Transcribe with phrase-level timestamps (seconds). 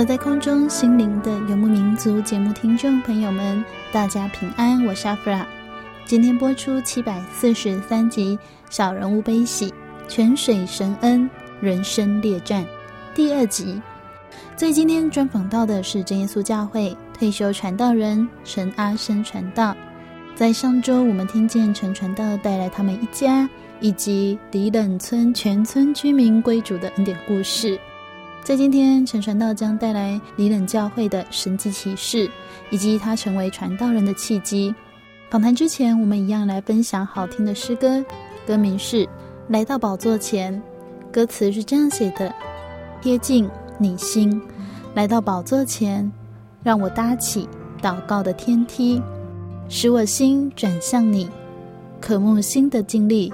[0.00, 3.62] 走在空中，心灵的游牧民族节目听众朋友们，
[3.92, 5.46] 大家平安，我是阿弗拉。
[6.06, 8.34] 今天播出七百四十三集
[8.70, 9.68] 《小人物悲喜》，
[10.08, 11.28] 泉水神恩，
[11.60, 12.64] 人生列战
[13.14, 13.78] 第二集。
[14.56, 19.76] 所以今天专访到的是真耶稣教会退休传道人陈阿生传道。
[20.34, 23.46] 在上周，我们听见陈传道带来他们一家
[23.80, 27.78] 以及里冷村全村居民归主的恩典故事。
[28.42, 32.28] 在今天，陈传道将带来里冷教会的神迹启示，
[32.70, 34.74] 以及他成为传道人的契机。
[35.30, 38.02] 访谈之前，我们一样来分享好听的诗歌，
[38.46, 39.04] 歌名是
[39.48, 40.54] 《来到宝座前》，
[41.12, 42.34] 歌词是这样写的：
[43.02, 43.48] 贴近
[43.78, 44.40] 你心，
[44.94, 46.10] 来到宝座前，
[46.62, 47.46] 让我搭起
[47.80, 49.00] 祷告的天梯，
[49.68, 51.28] 使我心转向你，
[52.00, 53.32] 渴慕新的经历，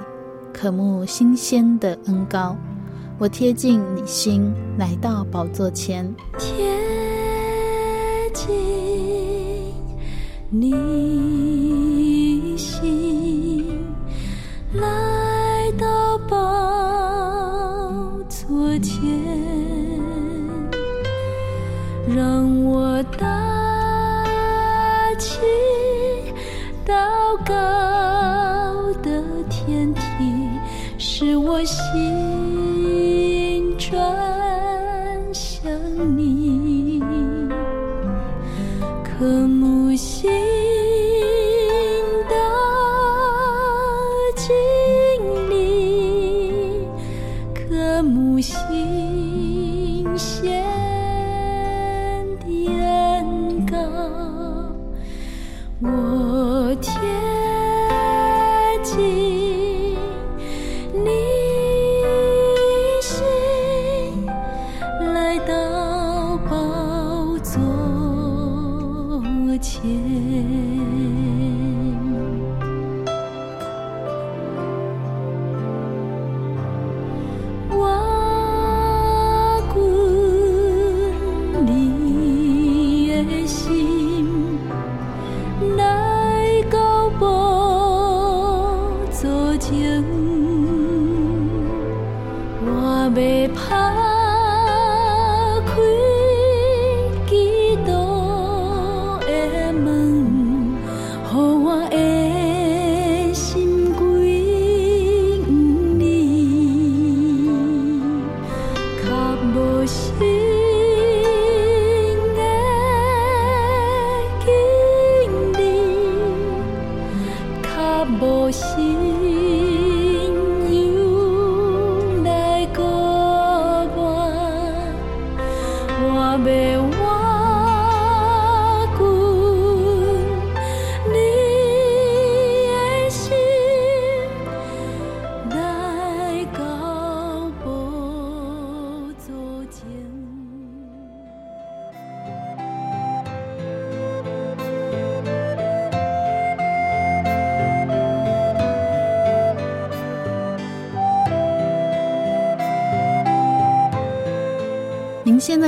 [0.52, 2.54] 渴慕新鲜的恩膏。
[3.18, 6.54] 我贴近你心，来到宝座前，贴
[8.34, 8.54] 近
[10.50, 10.70] 你
[12.58, 13.64] 心，
[14.74, 16.36] 来到宝
[18.28, 19.00] 座前，
[22.14, 23.24] 让我搭
[25.18, 25.38] 起
[26.86, 26.94] 祷
[27.46, 27.54] 告
[29.02, 30.00] 的天梯，
[30.98, 32.15] 使我心。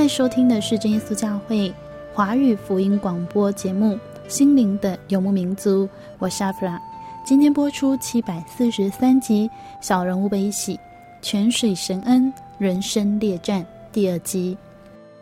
[0.09, 1.71] 收听的是真耶稣教会
[2.11, 3.93] 华语福音广播节目
[4.27, 5.85] 《心灵的游牧民族》，
[6.17, 6.81] 我是阿弗拉。
[7.23, 9.47] 今天播出七百四十三集
[9.79, 10.75] 《小人物悲喜》，
[11.21, 14.57] 泉水神恩人生列战第二集。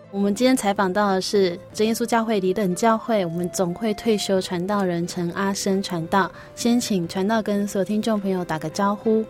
[0.10, 9.24] 我们今天采访到的是真耶稣教会离等教会我们总会退休传道人陈阿生传道，先请传道跟所有听众朋友打个招呼。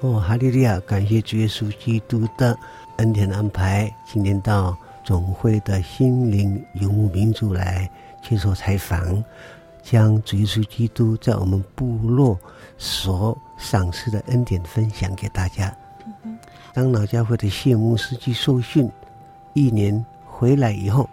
[0.00, 0.80] 哦，哈利利亚！
[0.80, 2.58] 感谢主耶稣基督的
[2.98, 4.76] 恩典的安排，今天到。
[5.04, 7.90] 总会的心灵游牧民族来
[8.22, 9.22] 接受采访，
[9.82, 12.38] 将主耶稣基督在我们部落
[12.78, 15.76] 所赏赐的恩典分享给大家。
[16.72, 18.88] 当老教会的谢牧师去受训，
[19.54, 21.10] 一年回来以后，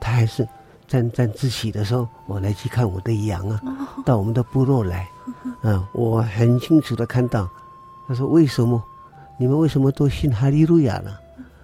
[0.00, 0.48] 他还是
[0.86, 3.60] 沾沾自喜的说：“我来去看我的羊啊，
[4.06, 5.06] 到我们的部落来。”
[5.60, 7.46] 嗯，我很清楚的看到，
[8.08, 8.82] 他说：“为什么？
[9.38, 11.18] 你们为什么都信哈利路亚呢？”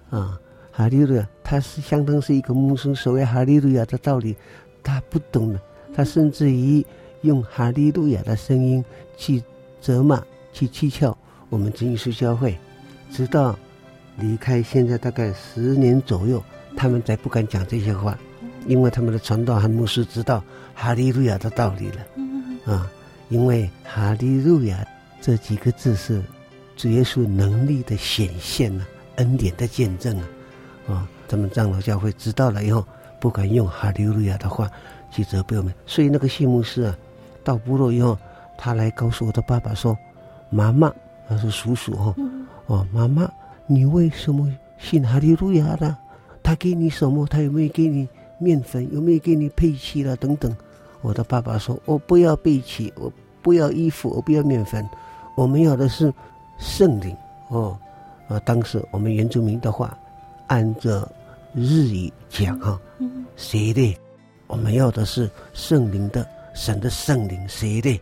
[0.09, 0.39] 啊。
[0.77, 4.35] 哈利路亚，他是相当是一个牧师，所谓哈利路亚的道理，
[4.83, 5.61] 他不懂的。
[5.95, 6.85] 他甚至于
[7.21, 8.83] 用哈利路亚的声音
[9.15, 9.41] 去
[9.79, 11.15] 责骂、去讥诮
[11.47, 12.57] 我们真耶稣教会，
[13.09, 13.57] 直到
[14.17, 16.43] 离开现在大概十年左右，
[16.75, 18.19] 他们才不敢讲这些话，
[18.67, 20.43] 因为他们的传道和牧师知道
[20.73, 22.73] 哈利路亚的道理了。
[22.73, 22.91] 啊，
[23.29, 24.85] 因为哈利路亚
[25.21, 26.21] 这几个字是
[26.75, 28.85] 主耶稣能力的显现啊，
[29.15, 30.27] 恩典的见证啊。
[30.87, 32.85] 啊、哦，咱们长老教会知道了以后，
[33.19, 34.69] 不敢用哈利路亚的话
[35.09, 35.73] 去责备我们。
[35.85, 36.95] 所以那个谢牧师啊，
[37.43, 38.17] 到部落以后，
[38.57, 39.97] 他来告诉我的爸爸说
[40.51, 40.93] ：“妈妈，
[41.27, 42.15] 他是叔叔哈，
[42.67, 43.27] 哦，妈妈，
[43.65, 45.97] 你为什么信哈利路亚呢？
[46.43, 47.25] 他给你什么？
[47.25, 48.07] 他有没有给你
[48.37, 48.87] 面粉？
[48.93, 50.15] 有没有给你配器了？
[50.15, 50.55] 等等。”
[51.01, 53.11] 我的爸爸说：“我不要配器，我
[53.41, 54.87] 不要衣服，我不要面粉，
[55.35, 56.13] 我们要的是
[56.57, 57.15] 圣灵。”
[57.49, 57.77] 哦，
[58.27, 59.97] 啊，当时我们原住民的话。
[60.47, 61.11] 按着
[61.55, 62.79] 日语讲哈，
[63.35, 63.97] 谁的？
[64.45, 66.23] 我们要的是圣灵的
[66.53, 67.99] 神的圣灵，谁的？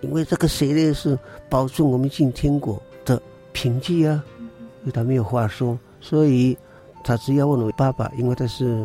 [0.00, 1.16] 因为这个谁的是
[1.48, 3.22] 保证我们进天国的
[3.52, 4.20] 凭据啊，
[4.80, 6.58] 因为他没有话说，所以
[7.04, 8.84] 他只要问我爸爸，因为他是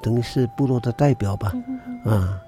[0.00, 1.52] 等于是部落的代表吧，
[2.04, 2.42] 啊，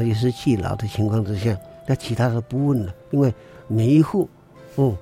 [0.00, 3.34] 也是耆老的情况之下，那其他的不问了，因为
[3.66, 4.28] 每一户，
[4.76, 4.96] 嗯，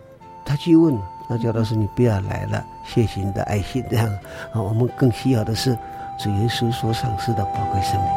[0.49, 0.99] 他去问。
[1.31, 4.09] 那叫的是你不要来了，谢谢你的爱心，这样
[4.51, 5.77] 啊，我们更需要的是
[6.19, 8.11] 主耶稣所赏赐的宝贵生命。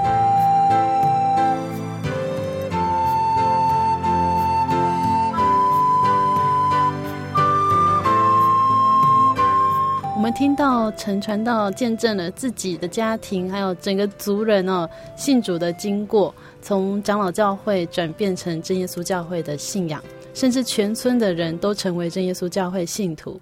[10.16, 20.02] 我们听到陈传道见证了自己的家庭，还有整个族人哦信主的经过，从长老教会转变成真耶稣教会的信仰。
[20.34, 23.40] 甚至全村的人都成为真耶稣教会信徒。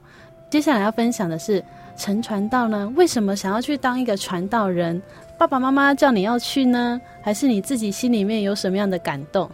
[0.50, 1.64] 接下来要分享的是
[1.96, 5.02] 陈传道呢，为什么想要去当一个传道人？
[5.38, 9.50] 爸爸妈妈叫你要去呢，还是你自己心里面有什么样的感动？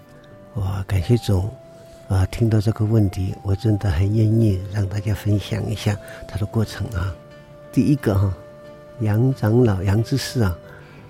[0.56, 1.44] 哇，感谢主
[2.08, 2.26] 啊！
[2.28, 5.98] 听到这个问题，我真的很愿意让大家分享一下
[6.28, 7.14] 他的过程啊。
[7.74, 8.34] 第一个哈，
[9.02, 10.58] 杨长老杨志士啊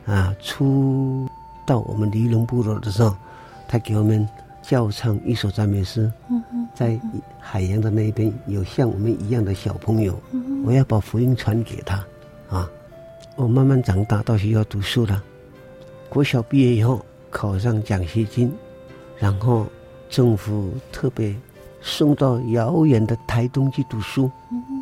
[0.08, 1.28] 啊，初
[1.66, 3.16] 到我们离龙部落的时候，
[3.68, 4.28] 他给我们。
[4.68, 6.12] 教唱一首赞美诗，
[6.74, 7.00] 在
[7.40, 10.20] 海洋的那边有像我们一样的小朋友，
[10.66, 12.04] 我要把福音传给他，
[12.50, 12.68] 啊，
[13.36, 15.22] 我慢慢长大到学校读书了，
[16.10, 18.52] 国小毕业以后考上奖学金，
[19.20, 19.68] 然后
[20.10, 21.36] 政府特别
[21.80, 24.32] 送到遥远的台东去读书，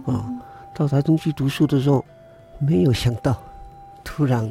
[0.05, 0.25] 啊，
[0.73, 2.03] 到台东去读书的时候，
[2.57, 3.35] 没有想到，
[4.01, 4.49] 突然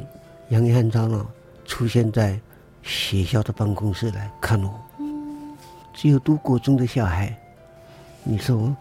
[0.49, 1.25] 杨约翰长老
[1.65, 2.39] 出现在
[2.83, 4.71] 学校的办公室来看我。
[5.93, 7.33] 只有读国中的小孩，
[8.23, 8.75] 你说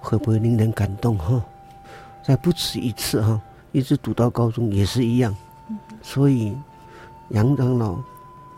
[0.00, 1.42] 会不会令人感动哈？
[2.22, 5.34] 再不止一次哈，一直读到高中也是一样。
[6.02, 6.54] 所以
[7.30, 7.96] 杨长老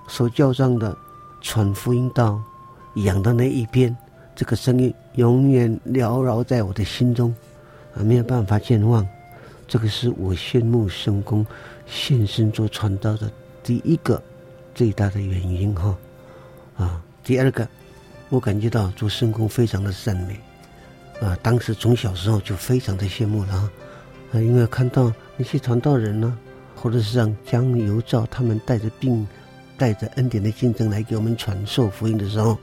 [0.09, 0.97] 所教上的
[1.43, 2.41] 传福音道
[2.97, 3.95] 养的那一边，
[4.35, 7.35] 这个声音永远缭绕在我的心中，
[7.95, 9.07] 啊，没有办法健忘。
[9.69, 11.47] 这个是我羡慕圣公
[11.87, 13.31] 献身做传道的
[13.62, 14.23] 第一个
[14.75, 15.97] 最大的原因哈，
[16.76, 17.03] 啊。
[17.25, 17.66] 第二个，
[18.28, 20.38] 我感觉到做圣工非常的善美，
[21.23, 23.54] 啊，当时从小时候就非常的羡慕了，
[24.31, 26.38] 啊，因为看到那些传道人呢，
[26.76, 29.26] 或者是让江油照他们带着病、
[29.78, 32.59] 带着恩典的见证来给我们传授福音的时候，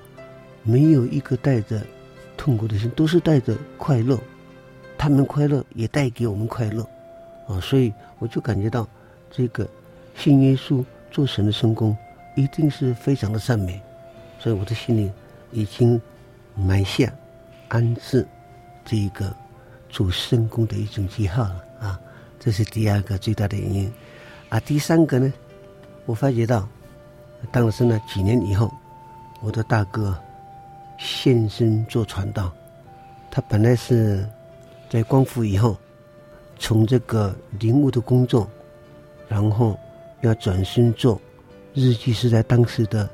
[0.61, 1.81] 没有一个带着
[2.37, 4.19] 痛苦的心，都是带着快乐，
[4.95, 6.87] 他们快乐也带给我们快乐，
[7.47, 8.87] 啊，所以我就感觉到
[9.31, 9.67] 这个
[10.15, 11.97] 信耶稣做神的圣工
[12.35, 13.81] 一定是非常的善美。
[14.41, 15.11] 所以我的心里
[15.51, 16.01] 已经
[16.55, 17.13] 埋下
[17.67, 18.27] 安置
[18.83, 19.31] 这一个
[19.87, 21.99] 做圣工的一种记号了啊，
[22.39, 23.93] 这是第二个最大的原因
[24.49, 25.31] 啊，第三个呢，
[26.07, 26.67] 我发觉到，
[27.51, 28.73] 当时呢几年以后，
[29.41, 30.17] 我的大哥
[30.97, 32.51] 现身做传道。
[33.29, 34.27] 他本来是
[34.89, 35.77] 在光复以后，
[36.57, 38.49] 从这个灵务的工作，
[39.27, 39.79] 然后
[40.21, 41.21] 要转身做
[41.75, 43.07] 日记是在当时的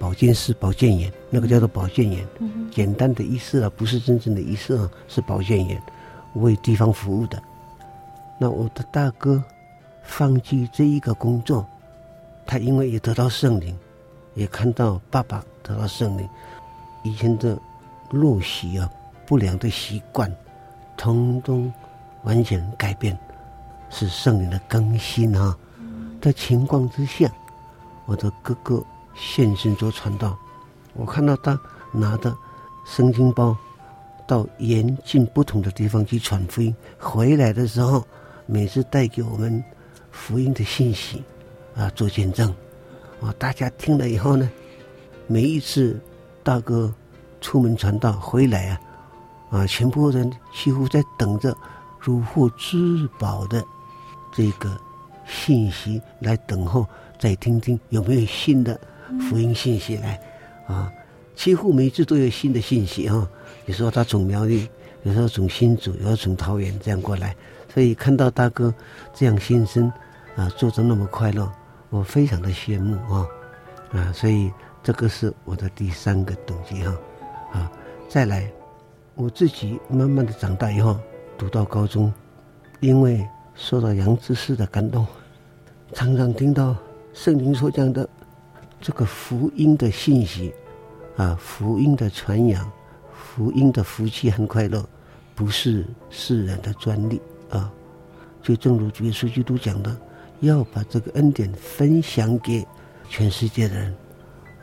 [0.00, 2.26] 保健室、保健员，那个叫做保健员，
[2.70, 5.80] 简单的意思啊，不是真正的意思啊，是保健员，
[6.36, 7.40] 为地方服务的。
[8.38, 9.44] 那我的大哥
[10.02, 11.66] 放弃这一个工作，
[12.46, 13.76] 他因为也得到圣灵，
[14.32, 16.26] 也看到爸爸得到圣灵，
[17.02, 17.58] 以前的
[18.10, 18.90] 陋习啊、
[19.26, 20.34] 不良的习惯，
[20.96, 21.70] 通通
[22.22, 23.14] 完全改变，
[23.90, 25.54] 是圣灵的更新啊。
[26.22, 27.30] 在情况之下，
[28.06, 28.82] 我的哥哥
[29.20, 30.36] 现身做传道，
[30.94, 31.60] 我看到他
[31.92, 32.34] 拿着
[32.86, 33.54] 圣经包
[34.26, 38.02] 到严禁不同的地方去传福音，回来的时候。
[38.52, 39.62] 每次带给我们
[40.10, 41.22] 福音的信息，
[41.76, 42.52] 啊，做见证，
[43.20, 44.50] 啊，大家听了以后呢，
[45.28, 46.00] 每一次
[46.42, 46.92] 大哥
[47.40, 48.80] 出门传道回来啊，
[49.50, 51.56] 啊，全部人几乎在等着
[52.00, 53.64] 如获至宝的
[54.32, 54.76] 这个
[55.24, 56.84] 信息来等候，
[57.20, 58.80] 再听听有没有新的
[59.18, 60.20] 福音信息来，
[60.66, 60.92] 啊，
[61.34, 63.28] 几乎每次都有新的信息啊，
[63.66, 64.68] 有时候他从苗栗，
[65.02, 67.34] 有时候从新竹，有时候从桃园这样过来。
[67.72, 68.74] 所以看到大哥
[69.14, 69.90] 这样现身，
[70.34, 71.50] 啊，做的那么快乐，
[71.88, 73.26] 我非常的羡慕啊，
[73.92, 74.50] 啊，所以
[74.82, 76.96] 这个是我的第三个动机哈，
[77.52, 77.72] 啊，
[78.08, 78.50] 再来，
[79.14, 80.98] 我自己慢慢的长大以后，
[81.38, 82.12] 读到高中，
[82.80, 83.24] 因为
[83.54, 85.06] 受到杨志士的感动，
[85.92, 86.76] 常常听到
[87.12, 88.08] 圣经所讲的
[88.80, 90.52] 这个福音的信息，
[91.16, 92.70] 啊，福音的传扬，
[93.12, 94.82] 福音的福气和快乐，
[95.34, 97.20] 不是世人的专利。
[97.50, 97.70] 啊，
[98.42, 99.94] 就正如主耶稣基督讲的，
[100.40, 102.66] 要把这个恩典分享给
[103.08, 103.94] 全世界的人。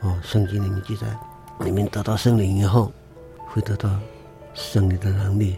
[0.00, 1.06] 哦，圣经里面记载，
[1.60, 2.92] 你们得到圣灵以后，
[3.46, 3.98] 会得到
[4.54, 5.56] 圣灵的能力，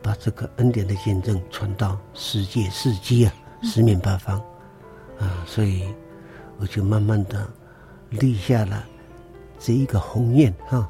[0.00, 4.38] 把这个恩典的见证传到世界四极啊，四面八方。
[5.18, 5.84] 啊，所以
[6.58, 7.46] 我就慢慢的
[8.20, 8.84] 立下了
[9.58, 10.88] 这一个鸿愿哈。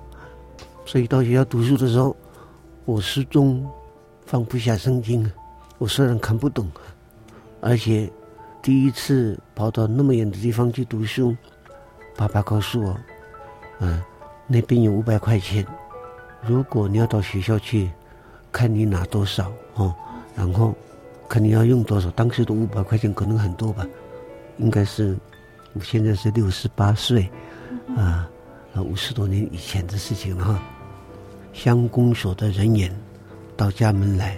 [0.85, 2.17] 所以到学校读书的时候，
[2.85, 3.67] 我始终
[4.27, 5.31] 放不下圣经。
[5.79, 6.69] 我虽然看不懂，
[7.61, 8.11] 而且
[8.61, 11.37] 第一次跑到那么远的地方去读书，
[12.17, 12.97] 爸爸告诉我，
[13.81, 14.01] 嗯，
[14.47, 15.67] 那边有五百块钱，
[16.41, 17.91] 如果你要到学校去，
[18.53, 19.95] 看你拿多少哦，
[20.37, 20.75] 然后
[21.29, 22.11] 看你要用多少。
[22.11, 23.87] 当时的五百块钱可能很多吧，
[24.59, 25.17] 应该是
[25.75, 27.31] 我现在是六十八岁，
[27.97, 28.29] 啊，
[28.77, 30.63] 五十多年以前的事情了哈。
[31.53, 32.95] 乡公所的人员
[33.57, 34.37] 到家门来。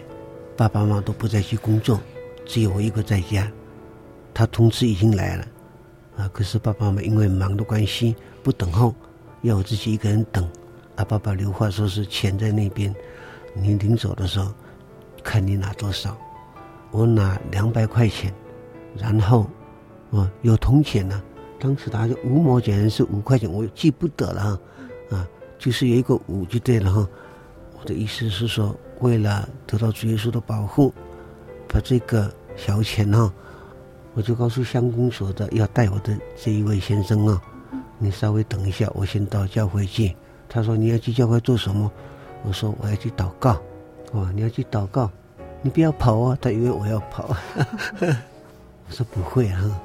[0.56, 1.98] 爸爸妈妈都不再去工作，
[2.46, 3.50] 只有我一个在家。
[4.32, 5.44] 他通知已经来了，
[6.16, 8.94] 啊，可是爸爸妈妈因为忙的关系不等候，
[9.42, 10.48] 要我自己一个人等。
[10.94, 12.94] 啊，爸爸留话说是钱在那边，
[13.52, 14.54] 你临走的时候，
[15.24, 16.16] 看你拿多少。
[16.92, 18.32] 我拿两百块钱，
[18.96, 19.50] 然后，
[20.14, 21.22] 啊，有铜钱呢，
[21.58, 24.60] 当时拿着五毛钱还是五块钱，我记不得了，
[25.10, 25.28] 啊，
[25.58, 27.08] 就是有一个五就对了哈。
[27.78, 28.74] 我的意思是说。
[29.00, 30.94] 为了得到主耶稣的保护，
[31.68, 33.30] 把这个小钱呢，
[34.14, 37.42] 我就告诉乡公所的要带我的这一位先生啊，
[37.98, 40.14] 你稍微等一下，我先到教会去。
[40.48, 41.90] 他说你要去教会做什么？
[42.44, 43.60] 我说我要去祷告。
[44.12, 45.10] 哦，你要去祷告，
[45.60, 46.38] 你不要跑啊！
[46.40, 47.36] 他以为我要跑。
[48.00, 49.82] 我说不会啊，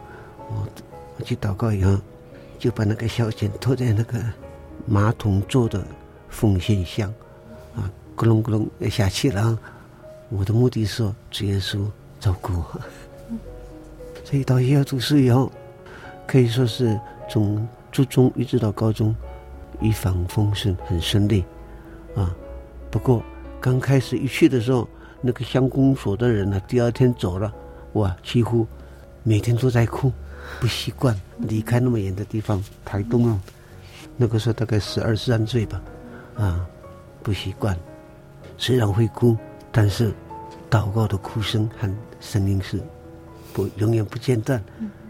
[0.50, 0.68] 我
[1.18, 1.98] 我去祷告以后，
[2.58, 4.20] 就把那个小钱拖在那个
[4.86, 5.84] 马桶座的
[6.30, 7.14] 奉献箱。
[7.76, 9.58] 啊咕隆咕隆要下去了，
[10.28, 11.86] 我的目的是说主耶稣
[12.20, 12.82] 照顾我。
[14.26, 15.50] 所以到学校读书以后，
[16.28, 19.16] 可以说是从初中一直到高中
[19.80, 21.46] 一帆风顺，很顺利
[22.16, 22.36] 啊。
[22.92, 23.24] 不过
[23.62, 24.88] 刚开始一去的时候，
[25.22, 27.54] 那个乡公所的人呢，第二天走了，
[27.94, 28.68] 我，几乎
[29.24, 30.12] 每天都在哭，
[30.60, 33.40] 不习惯离开那么远的地方，台东啊，
[34.18, 35.82] 那个时候大概十二三岁吧，
[36.36, 36.66] 啊，
[37.24, 37.78] 不习惯。
[38.58, 39.38] 虽然会哭，
[39.72, 40.14] 但是
[40.70, 41.90] 祷告的哭声和
[42.20, 42.82] 声音是
[43.54, 44.62] 不永远不间断。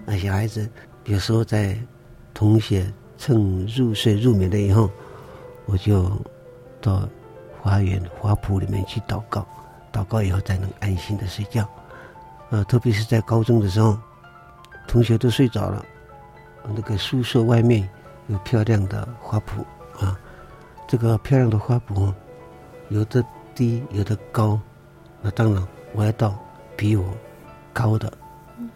[0.05, 0.69] 那小孩子
[1.05, 1.77] 有时候在
[2.34, 4.89] 同学趁入睡入眠了以后，
[5.65, 6.12] 我就
[6.79, 7.10] 到
[7.60, 9.48] 花园花圃里面去祷告，
[9.91, 11.67] 祷告以后才能安心的睡觉。
[12.51, 13.98] 呃，特别是在高中的时候，
[14.89, 15.86] 同学都睡着了，
[16.75, 17.88] 那个宿舍外面
[18.27, 19.63] 有漂亮的花圃
[20.03, 20.19] 啊，
[20.86, 22.13] 这个漂亮的花圃
[22.89, 23.24] 有的。
[23.55, 24.58] 低有的高，
[25.22, 26.34] 那当然我要到
[26.77, 27.13] 比我
[27.74, 28.10] 高的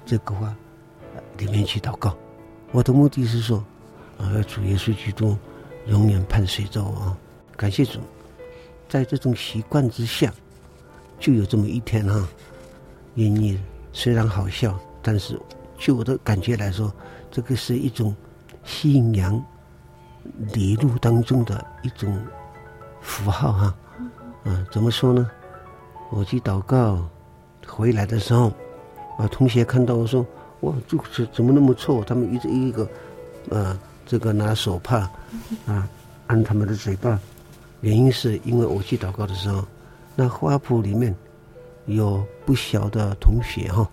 [0.06, 0.54] 这个花
[1.38, 2.14] 里面去祷告。
[2.74, 3.64] 我的目的是说，
[4.18, 5.38] 啊，要主耶稣基督
[5.86, 7.18] 永远伴随着我啊！
[7.56, 8.02] 感谢主，
[8.90, 10.34] 在这种习惯之下，
[11.18, 12.28] 就有这么一天哈，
[13.16, 13.58] 愿意
[13.94, 15.40] 虽然好笑，但是
[15.78, 16.94] 就我的感觉来说，
[17.32, 18.16] 这个是一种
[18.64, 19.44] 信仰
[20.54, 22.18] 礼路当中的一种
[23.02, 23.76] 符号哈。
[24.44, 25.30] 啊，怎么说呢？
[26.10, 27.00] 我去祷告
[27.66, 28.52] 回来的时候，
[29.18, 30.26] 啊，同学看到我说
[30.62, 32.84] ：“哇，这个是怎么那么臭？”他们一直一个，
[33.50, 35.10] 啊，这个拿手帕
[35.66, 35.88] 啊
[36.28, 37.20] 按他们的嘴巴。
[37.82, 39.66] 原因是因为我去祷告的时候，
[40.16, 41.16] 那花圃里面
[41.86, 43.90] 有不小的同学哈，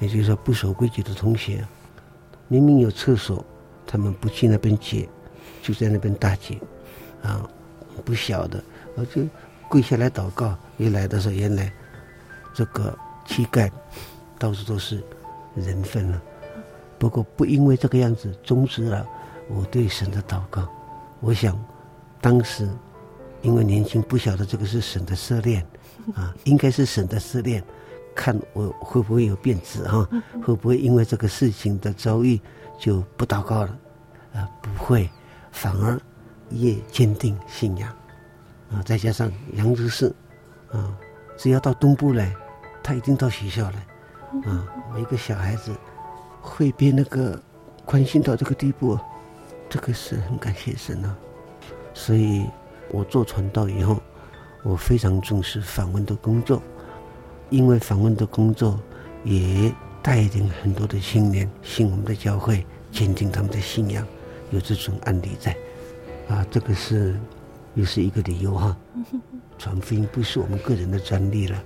[0.00, 1.64] 也就是说不守规矩的同学，
[2.48, 3.44] 明明有厕所，
[3.86, 5.08] 他们不去那边解，
[5.62, 6.58] 就在那边大解，
[7.22, 7.48] 啊，
[8.04, 8.60] 不晓得，
[8.96, 9.22] 我就。
[9.70, 11.72] 跪下来祷告，一来的时候，原来
[12.52, 12.92] 这个
[13.24, 13.70] 膝盖
[14.36, 15.00] 到处都是
[15.54, 16.20] 人粪了。
[16.98, 19.06] 不过不因为这个样子终止了
[19.48, 20.68] 我对神的祷告。
[21.20, 21.56] 我想
[22.20, 22.68] 当时
[23.42, 25.64] 因为年轻不晓得这个是神的试炼
[26.16, 27.62] 啊，应该是神的试炼，
[28.14, 30.08] 看我会不会有变质哈，
[30.44, 32.40] 会不会因为这个事情的遭遇
[32.78, 33.78] 就不祷告了
[34.34, 34.48] 啊？
[34.60, 35.08] 不会，
[35.52, 36.00] 反而
[36.50, 37.90] 越坚定信仰。
[38.72, 40.14] 啊，再加上杨执事，
[40.70, 40.96] 啊，
[41.36, 42.34] 只要到东部来，
[42.82, 45.72] 他一定到学校来，啊，我一个小孩子
[46.40, 47.40] 会被那个
[47.84, 48.96] 关心到这个地步，
[49.68, 51.16] 这个是很感谢神啊。
[51.94, 52.46] 所以
[52.90, 54.00] 我做传道以后，
[54.62, 56.62] 我非常重视访问的工作，
[57.50, 58.80] 因为访问的工作
[59.24, 64.06] 也带领很多的青年信我们的教会，坚定他们的信仰，
[64.50, 65.54] 有这种案例在，
[66.28, 67.14] 啊，这个是。
[67.76, 68.76] 又是一个理由哈，
[69.56, 71.62] 传福音不是我们个人的专利了，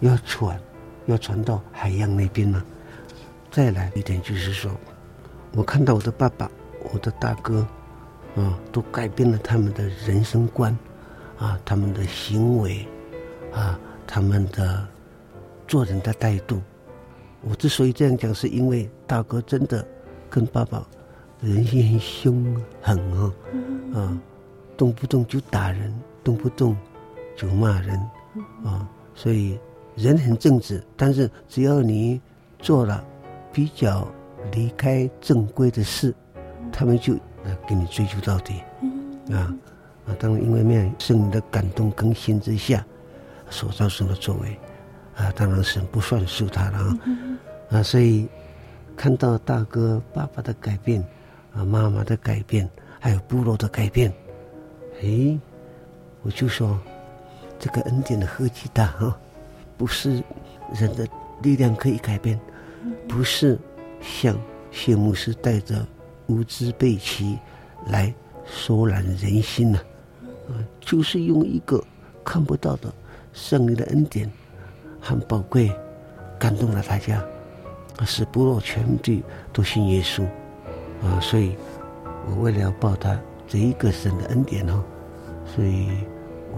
[0.00, 0.58] 要传，
[1.04, 2.64] 要传到海洋那边了。
[3.50, 4.72] 再来一点就是说，
[5.52, 6.50] 我看到我的爸爸、
[6.94, 7.60] 我的大哥，
[8.36, 10.76] 啊，都改变了他们的人生观，
[11.36, 12.88] 啊，他们的行为，
[13.52, 14.88] 啊，他们的
[15.68, 16.60] 做人的态度。
[17.42, 19.86] 我之所以这样讲，是因为大哥真的
[20.28, 20.84] 跟爸爸
[21.40, 23.32] 人性很凶狠啊，
[23.94, 24.18] 啊。
[24.76, 26.76] 动不动就打人，动不动
[27.36, 27.98] 就骂人，
[28.64, 29.58] 啊，所以
[29.96, 32.20] 人很正直，但是只要你
[32.60, 33.04] 做了
[33.52, 34.06] 比较
[34.52, 36.14] 离开正规的事，
[36.70, 38.62] 他们就来给你追究到底，
[39.32, 39.52] 啊
[40.06, 42.86] 啊，当然因为没有圣灵的感动更新之下
[43.50, 44.56] 所造成的作为，
[45.18, 46.98] 啊，当然神不算数他了啊，
[47.70, 48.28] 啊，所以
[48.96, 51.04] 看到大哥爸爸的改变，
[51.52, 52.68] 啊，妈妈的改变，
[53.00, 54.12] 还有部落的改变。
[55.02, 55.36] 哎，
[56.22, 56.78] 我就说，
[57.58, 59.18] 这个恩典的何其大哈！
[59.76, 60.22] 不是
[60.72, 61.06] 人的
[61.42, 62.38] 力量可以改变，
[63.08, 63.58] 不是
[64.00, 64.36] 像
[64.70, 65.84] 谢牧师带着
[66.26, 67.36] 无知背鳍
[67.86, 68.12] 来
[68.44, 69.80] 收揽人心呢，
[70.48, 71.82] 啊，就是用一个
[72.24, 72.92] 看不到的
[73.32, 74.30] 圣灵的恩典
[75.00, 75.72] 很宝贵，
[76.38, 77.22] 感动了大家，
[78.06, 80.24] 使部落全地都信耶稣
[81.02, 81.18] 啊！
[81.20, 81.56] 所以
[82.28, 83.18] 我为了要报答。
[83.50, 84.84] 这一个神的恩典哦，
[85.46, 85.88] 所以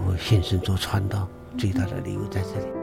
[0.05, 1.25] 我现身做传道，
[1.57, 2.80] 最大的理由在这里。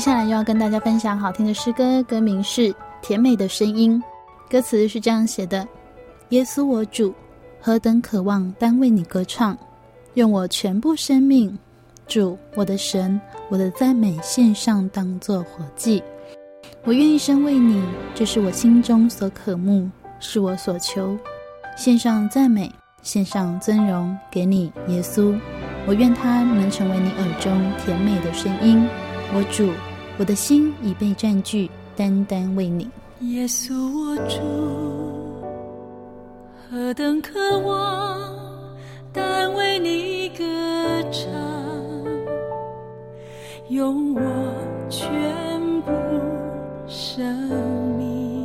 [0.00, 4.02] 接下来又要跟大家分享好听的诗歌，歌名是《甜美的声音》，
[4.50, 5.68] 歌词是这样写的：
[6.30, 7.12] 耶稣我主，
[7.60, 9.54] 何等渴望单为你歌唱。
[10.14, 11.54] 用我全部生命，
[12.06, 16.02] 主我的神，我的赞美献上，当作活祭。
[16.84, 17.84] 我愿一生为你，
[18.14, 19.86] 这是我心中所渴慕，
[20.18, 21.14] 是我所求。
[21.76, 25.38] 献上赞美，献上尊荣给你，耶稣。
[25.86, 27.52] 我愿他能成为你耳中
[27.84, 28.88] 甜美的声音。
[29.32, 29.70] 我主，
[30.20, 32.86] 我的心已被占据，单单为你。
[33.20, 34.38] 耶稣，我主，
[36.70, 38.20] 何等渴望。
[39.14, 40.44] 但为你歌
[41.10, 41.24] 唱，
[43.70, 44.20] 用我
[44.90, 45.10] 全
[45.80, 45.90] 部
[46.86, 47.24] 生
[47.96, 48.44] 命。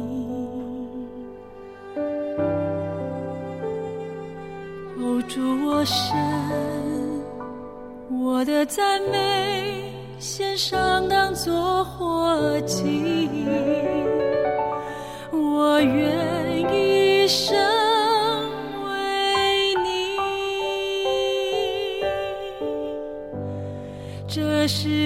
[4.97, 6.15] 哦，主我神，
[8.23, 11.05] 我的赞美献上
[11.35, 13.45] 做伙计
[15.33, 17.57] 我愿一生
[18.85, 20.15] 为你。
[24.25, 25.04] 这是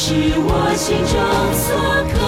[0.00, 1.18] 是我心中
[1.52, 1.76] 所
[2.14, 2.27] 渴。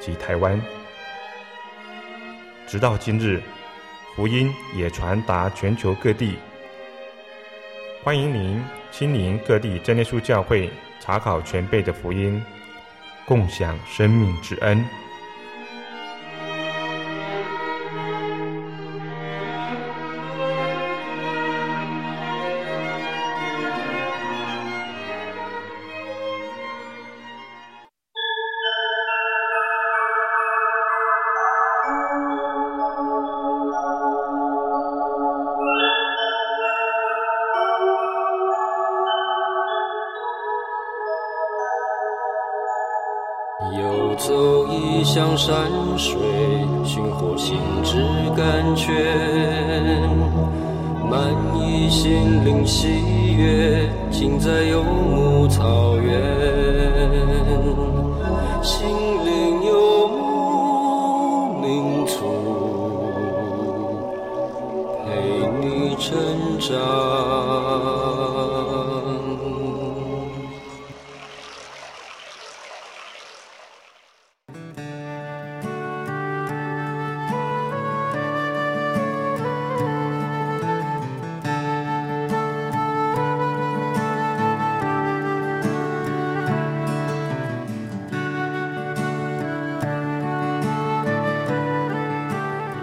[0.00, 0.60] 及台湾，
[2.66, 3.42] 直到今日，
[4.14, 6.36] 福音也传达全球各地。
[8.02, 12.40] 欢迎您亲临各地真耶稣教会，查考前辈的福音，
[13.26, 14.84] 共享生命之恩。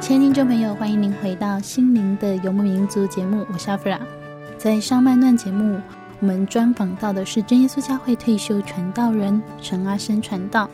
[0.04, 3.98] 亲爱的听众朋友，欢迎您回到《心灵的游牧民族》节目，我是阿弗拉。
[4.58, 5.80] 在上半段节目，
[6.20, 10.70] 我们专访到的是真耶稣教会退休传道人陈阿生传道。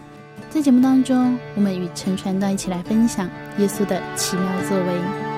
[0.49, 5.28] 在节目当中，我们与陈传道一起来分享耶稣的奇妙作为。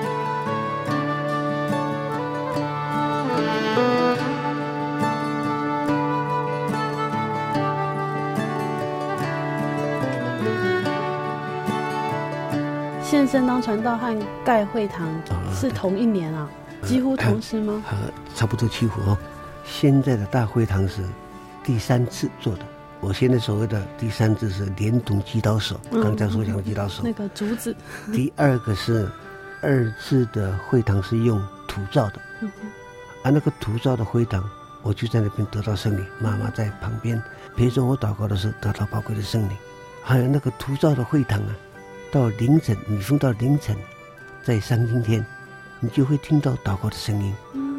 [13.32, 14.14] 献身当传道和
[14.44, 15.08] 盖会堂
[15.54, 16.46] 是同一年啊，
[16.82, 17.82] 几乎同时吗？
[17.90, 17.96] 呃，
[18.34, 19.16] 差不多几乎哦。
[19.64, 21.02] 现在的大会堂是
[21.64, 22.62] 第三次做的，
[23.00, 27.74] 我现在所谓的第三次是连同祈祷所，刚才所讲的祈祷手，那个竹子。
[28.12, 29.10] 第二个是
[29.62, 32.20] 二次的会堂是用土造的，
[33.22, 34.44] 啊，那个土造的会堂，
[34.82, 37.18] 我就在那边得到圣灵，妈妈在旁边
[37.56, 39.56] 陪着我祷告的时候得到宝贵的圣灵，
[40.02, 41.56] 还有那个土造的会堂啊。
[42.12, 43.74] 到凌晨，你逢到凌晨，
[44.44, 45.24] 在三更天，
[45.80, 47.34] 你就会听到祷告的声音，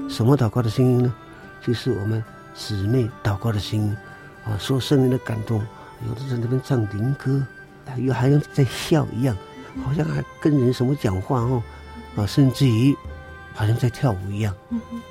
[0.10, 1.14] 什么祷告的声音呢？
[1.62, 2.22] 就是我们
[2.56, 3.96] 姊妹祷告的声音
[4.44, 5.64] 啊，说圣灵的感动，
[6.08, 7.46] 有的在那边唱灵歌，
[7.98, 9.38] 又好像在笑一样，
[9.86, 11.62] 好像还跟人什么讲话哦，
[12.16, 12.98] 啊，甚至于
[13.54, 14.52] 好像在跳舞一样。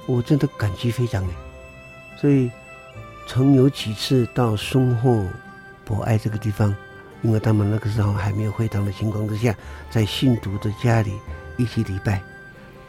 [0.07, 1.31] 我真的感激非常哎，
[2.21, 2.51] 所以
[3.29, 5.25] 曾有几次到松后
[5.85, 6.75] 博爱这个地方，
[7.23, 9.55] 因为他们那个时候还没有会堂的情况之下，
[9.91, 11.13] 在信徒的家里
[11.57, 12.23] 一起礼拜，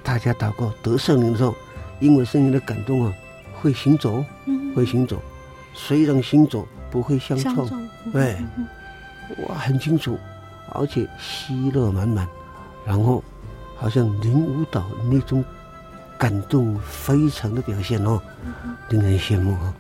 [0.04, 1.56] 大家祷告得圣灵的时候，
[2.00, 3.14] 因为圣灵的感动啊。
[3.62, 4.26] 会行走，
[4.76, 5.22] 会行走，
[5.74, 7.66] 虽然行走不会相撞，
[8.12, 8.36] 对，
[9.48, 10.20] 哇，很清楚，
[10.74, 12.28] 而且喜乐满满，
[12.86, 13.24] 然后
[13.78, 15.42] 好像领舞蹈那种
[16.18, 18.22] 感动非常的表现哦，
[18.90, 19.74] 令人羡慕哦。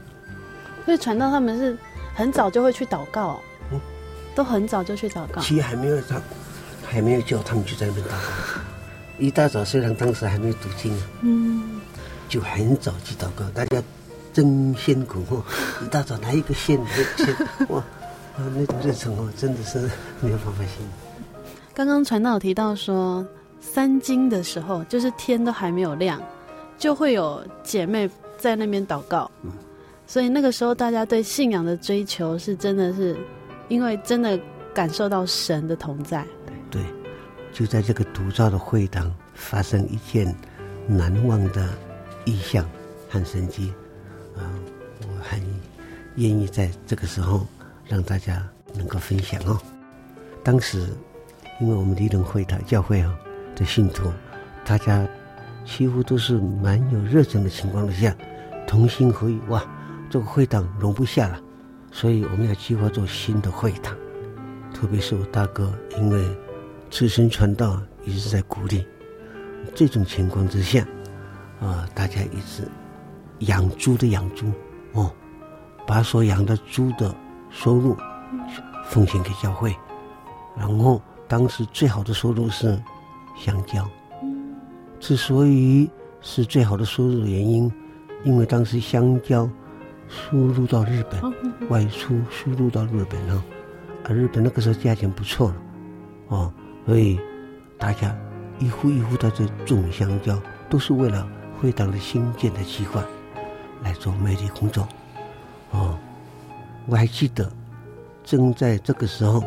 [0.86, 1.78] 所以传道他们是
[2.16, 3.53] 很早就会去祷告，嗯，
[4.36, 5.42] 都很早就去祷告。
[5.42, 6.22] 其实还没有他，
[6.86, 8.16] 还没有叫他们就在那边祷告。
[9.18, 11.82] 一大早虽然当时还没有读经啊，嗯。
[12.30, 13.84] 就很早去祷告，大家
[14.34, 15.44] 争先恐后，
[15.84, 16.80] 一大早来一个线，
[17.70, 17.78] 哇，
[18.36, 19.78] 啊，那种热诚哦，真的是
[20.20, 21.44] 没有办法形容。
[21.76, 23.24] 刚刚传道提到说，
[23.62, 26.20] 三更的时候，就是天都还没有亮，
[26.80, 29.30] 就会有姐妹在那边祷告。
[29.44, 29.52] 嗯，
[30.08, 33.16] 所以那个时候大家对信仰的追求是真的是，
[33.74, 34.40] 因为真的
[34.74, 36.26] 感受到神的同在。
[36.70, 36.82] 对，
[37.52, 40.34] 就在这个独造的会堂发生一件
[40.88, 41.68] 难忘的。
[42.26, 42.66] 异象
[43.10, 43.74] 和神迹，
[44.38, 44.48] 啊，
[45.02, 45.42] 我很
[46.16, 47.46] 愿意在这个时候
[47.86, 49.60] 让大家能够分享哦。
[50.42, 50.88] 当时，
[51.60, 53.14] 因为我们离人会堂教会啊
[53.58, 54.10] 的信徒，
[54.64, 55.06] 大家
[55.66, 58.16] 几乎都是蛮有热忱的情况之下，
[58.66, 59.62] 同心合意，哇，
[60.10, 61.42] 这个会堂容不下了，
[61.94, 63.96] 所以我们要计划做新的会堂。
[64.74, 66.26] 特别是我大哥，因为
[66.90, 68.86] 自身传道一直在鼓励，
[69.74, 70.86] 这种情况之下。
[71.62, 72.68] 啊，大家一直
[73.40, 74.52] 养猪的养猪，
[74.92, 75.10] 哦，
[75.88, 77.16] 把所养的猪的
[77.50, 77.96] 收入
[78.90, 79.74] 奉献给教会，
[80.58, 82.78] 然后当时最好的收入是
[83.38, 83.88] 香蕉。
[85.00, 87.72] 之所以是最好的收入的原因，
[88.26, 89.50] 因为当时香蕉
[90.14, 91.34] 输入到日本，
[91.70, 93.44] 外出输入到日本啊，
[94.06, 95.56] 而日本那个时候价钱不错了，
[96.28, 96.54] 哦，
[96.86, 97.20] 所以
[97.78, 98.16] 大家
[98.60, 101.28] 一户一户的这种香蕉，都是为了。
[101.62, 103.02] 会堂的新建的计划
[103.82, 104.86] 来做媒体工作，
[105.72, 105.98] 哦，
[106.88, 107.50] 我还记得，
[108.22, 109.42] 正在这个时候，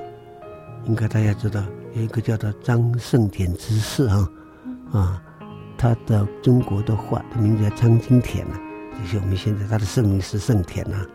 [0.87, 4.31] 应该大家知道有一个叫做张盛典执事哈，
[4.93, 5.23] 啊，
[5.77, 8.66] 他的中国的话的名字叫张金田啊，就是
[9.21, 11.07] 我们现在他的圣名是圣田啊，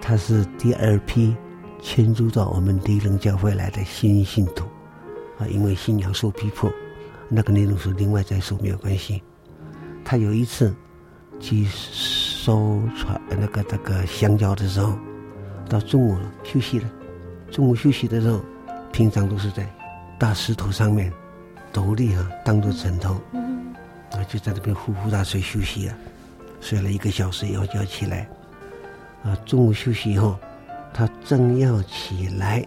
[0.00, 1.36] 他是第二批
[1.80, 4.64] 迁入到我们离人教会来的新信徒，
[5.38, 6.72] 啊，因为信仰受逼迫，
[7.28, 9.22] 那个内容是另外再说没有关系。
[10.04, 10.74] 他有一次
[11.38, 14.98] 去收传那个那个香蕉的时候，
[15.68, 16.90] 到中午了休息了。
[17.50, 18.40] 中午休息的时候，
[18.90, 19.68] 平常都是在
[20.18, 21.12] 大石头上面，
[21.72, 23.14] 斗笠啊当做枕头，
[24.10, 25.94] 啊就在那边呼呼大睡休息了。
[26.64, 28.26] 睡了一个小时以后就要起来，
[29.22, 30.38] 啊中午休息以后，
[30.94, 32.66] 他正要起来，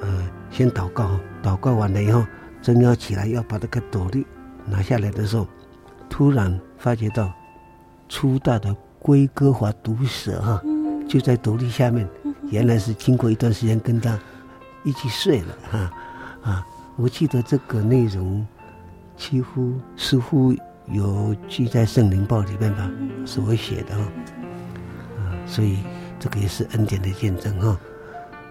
[0.00, 2.24] 呃先祷告，祷告完了以后，
[2.62, 4.24] 正要起来要把这个斗笠
[4.64, 5.48] 拿下来的时候。
[6.08, 7.32] 突然发觉到
[8.08, 10.62] 粗大的龟哥华毒蛇哈，
[11.08, 12.08] 就在斗笠下面。
[12.50, 14.16] 原来是经过一段时间跟他
[14.84, 15.90] 一起睡了哈
[16.44, 16.66] 啊！
[16.96, 18.46] 我记得这个内容
[19.16, 20.54] 几乎似乎
[20.86, 22.90] 有记在圣灵报里面吧，
[23.24, 24.02] 是我写的哈
[25.18, 25.78] 啊，所以
[26.18, 27.78] 这个也是恩典的见证哈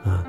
[0.06, 0.24] 啊！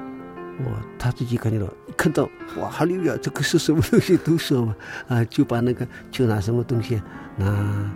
[0.65, 4.17] 我他自己感觉到看到哇，哈利路亚，这个是什么东西？
[4.19, 4.77] 毒蛇嘛
[5.09, 7.01] 啊，就把那个就拿什么东西。
[7.37, 7.91] 拿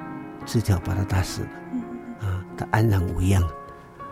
[0.47, 1.43] 枝条把他打死，
[2.21, 3.43] 啊，他安然无恙，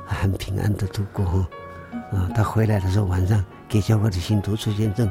[0.05, 1.49] 很平安的度过哈，
[2.13, 5.11] 啊，他回来的时候晚上给教会的信徒做见证，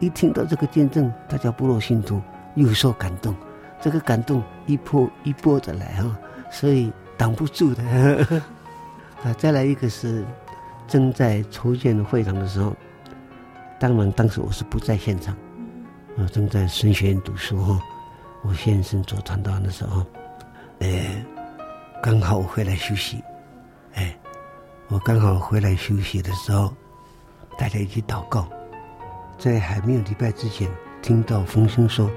[0.00, 2.20] 一听到这个见证，大家部落信徒
[2.54, 3.34] 又受感动，
[3.84, 6.16] 这个感动一波一波的来哈，
[6.50, 7.82] 所以挡不住的，
[9.22, 10.24] 啊，再来一个是
[10.88, 12.74] 正在筹建会堂的时候，
[13.78, 15.36] 当然当时我是不在现场，
[16.16, 17.78] 啊，正在神学院读书哈。
[18.40, 20.02] 我先生做传道的时候，
[20.78, 21.22] 哎，
[22.02, 23.22] 刚好我回来休息，
[23.92, 24.16] 哎，
[24.88, 26.74] 我刚好回来休息的时候，
[27.58, 28.48] 大家一起祷告，
[29.38, 30.70] 在还没有礼拜之前，
[31.02, 32.10] 听到风声说，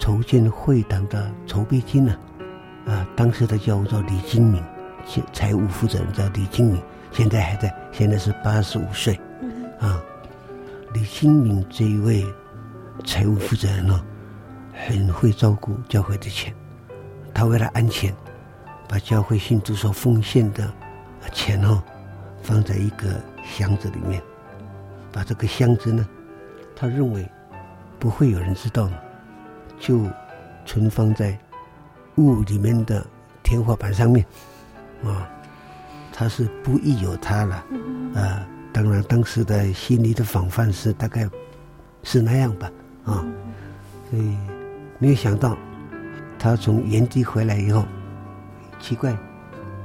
[0.00, 2.16] 筹建会党的筹备金呢，
[2.86, 4.60] 啊，当时的教务叫李金敏，
[5.06, 6.82] 现财务负责人叫李金敏，
[7.12, 9.14] 现在还在，现在是八十五岁，
[9.78, 10.02] 啊，
[10.92, 12.26] 李金敏这一位
[13.04, 14.04] 财务负责人呢。
[14.82, 16.54] 很会照顾教会的钱，
[17.34, 18.14] 他为了安全，
[18.88, 20.72] 把教会信徒所奉献的
[21.32, 21.82] 钱哦，
[22.42, 24.22] 放在一个箱子里面，
[25.12, 26.08] 把这个箱子呢，
[26.74, 27.28] 他认为
[27.98, 28.88] 不会有人知道，
[29.80, 30.06] 就
[30.64, 31.36] 存放在
[32.16, 33.04] 屋里面的
[33.42, 34.24] 天花板上面，
[35.02, 35.28] 啊，
[36.12, 37.64] 他是不宜有他了，
[38.14, 41.28] 啊，当然当时的心理的防范是大概
[42.04, 42.70] 是那样吧，
[43.04, 43.24] 啊，
[44.10, 44.36] 所以
[44.98, 45.56] 没有想到。
[46.42, 47.84] 他从原地回来以后，
[48.80, 49.14] 奇怪，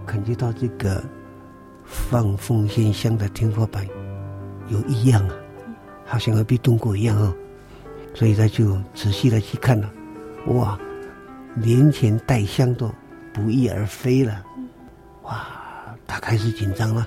[0.05, 1.03] 感觉到这个
[1.83, 3.85] 放奉献箱的天花板
[4.69, 5.35] 有异样啊，
[6.05, 7.35] 好像要被动过一样哦，
[8.15, 9.91] 所以他就仔细的去看了，
[10.47, 10.79] 哇，
[11.55, 12.89] 连钱带香都
[13.33, 14.41] 不翼而飞了，
[15.23, 15.45] 哇，
[16.07, 17.05] 他开始紧张了。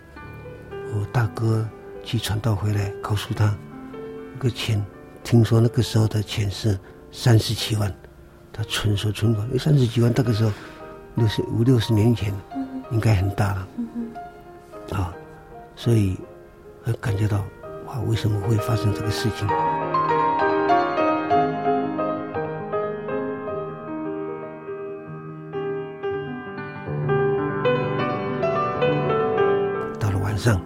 [0.94, 1.66] 我大哥
[2.04, 3.56] 去传道回来，告诉他，
[4.34, 4.84] 那个钱，
[5.24, 6.78] 听说那个时候的钱是
[7.10, 7.92] 三十七万。
[8.52, 10.50] 他存说存款有三十几万，那个时候
[11.14, 12.34] 六十五六十年前，
[12.90, 13.68] 应该很大了，
[14.92, 15.14] 啊，
[15.76, 16.18] 所以
[17.00, 17.44] 感觉到
[17.86, 19.48] 哇，为什么会发生这个事情？
[30.38, 30.56] 上，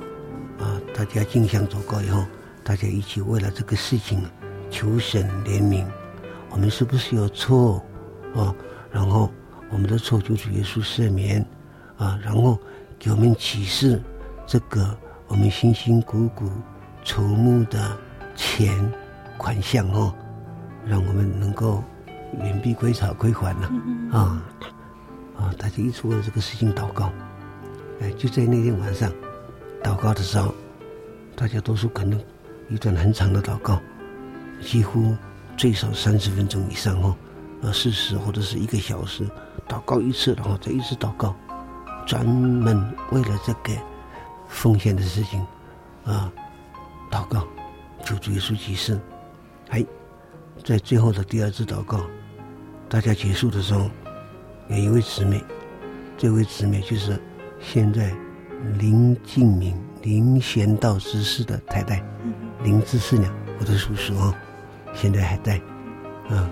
[0.58, 2.24] 啊，大家进香祷告以后，
[2.62, 4.22] 大家一起为了这个事情
[4.70, 5.85] 求神怜悯。
[6.50, 7.82] 我们是不是有错
[8.35, 8.54] 啊？
[8.90, 9.32] 然后
[9.70, 11.44] 我们的错就主耶稣赦免
[11.96, 12.58] 啊，然后
[12.98, 14.00] 给我们启示
[14.46, 14.94] 这个
[15.28, 16.50] 我们辛辛苦苦
[17.02, 17.96] 筹募的
[18.37, 18.92] 钱
[19.38, 20.14] 款项哦，
[20.87, 21.82] 让我们能够
[22.38, 23.72] 远避归草归还了
[24.12, 24.42] 啊
[25.38, 25.54] 啊！
[25.58, 27.11] 大家一直为了这个事情祷告，
[28.00, 29.11] 哎，就在那天晚上
[29.83, 30.55] 祷告的时候，
[31.35, 32.23] 大家都说可能
[32.68, 33.81] 一段很长的祷告，
[34.61, 35.16] 几乎。
[35.55, 37.14] 最少三十分钟以上哦，
[37.61, 39.29] 呃，四十或者是一个小时，
[39.68, 41.37] 祷告一次，然后再一次祷告，
[42.07, 43.79] 专门为了这个
[44.49, 45.47] 奉献的事情，
[46.05, 46.33] 啊，
[47.11, 47.47] 祷告，
[48.03, 48.99] 求主耶稣启示。
[49.68, 49.85] 哎，
[50.64, 52.01] 在最后的第二次祷告，
[52.88, 53.90] 大家结束的时候，
[54.68, 55.45] 有一位姊妹，
[56.16, 57.21] 这位姊妹就是
[57.61, 58.11] 现在
[58.79, 62.03] 林敬明林贤道执事的太太，
[62.62, 64.35] 林执事娘，我的叔叔哦。
[64.94, 65.57] 现在还在，
[66.29, 66.48] 啊，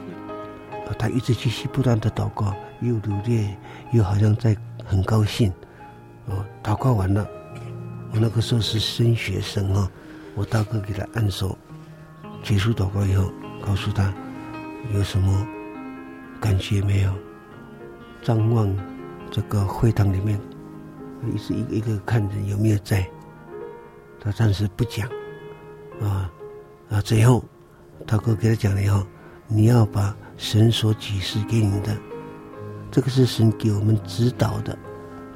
[0.98, 3.56] 他一直继续不断的祷告，又流泪，
[3.92, 5.52] 又好像在很高兴，
[6.26, 7.26] 哦，祷告完了，
[8.12, 9.90] 我那个时候是升学生啊，
[10.34, 11.56] 我大哥给他按手，
[12.42, 13.30] 结束祷告以后，
[13.64, 14.12] 告诉他
[14.94, 15.46] 有什么
[16.40, 17.12] 感觉没有？
[18.22, 18.74] 张望
[19.30, 20.40] 这个会堂里面，
[21.28, 23.06] 一直一个一个看着有没有在，
[24.20, 25.08] 他暂时不讲，
[26.00, 26.30] 啊，
[26.88, 27.44] 啊，最后。
[28.06, 29.06] 大哥给他讲了以后，
[29.46, 31.94] 你要把神所启示给你的，
[32.90, 34.76] 这个是神给我们指导的，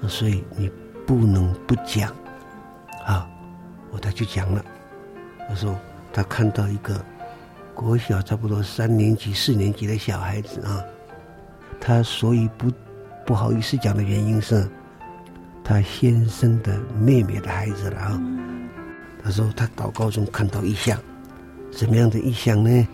[0.09, 0.73] 所以你
[1.07, 2.11] 不能不讲。
[3.05, 3.29] 啊，
[3.91, 4.65] 我他就讲了，
[5.47, 5.79] 他说
[6.11, 7.05] 他看到一个
[7.75, 10.83] 国小差不多三年级、四年级的小孩子啊，
[11.79, 12.73] 他所以不
[13.27, 14.67] 不好意思讲的原因是，
[15.65, 18.23] 他先生的妹妹的孩子了啊。
[19.25, 20.97] 他说他祷告中看到异象。
[21.73, 22.89] 什么样的异象呢？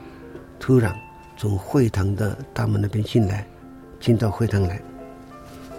[0.59, 0.95] 突然
[1.37, 3.47] 从会堂的大门那边进来，
[3.99, 4.81] 进到会堂来，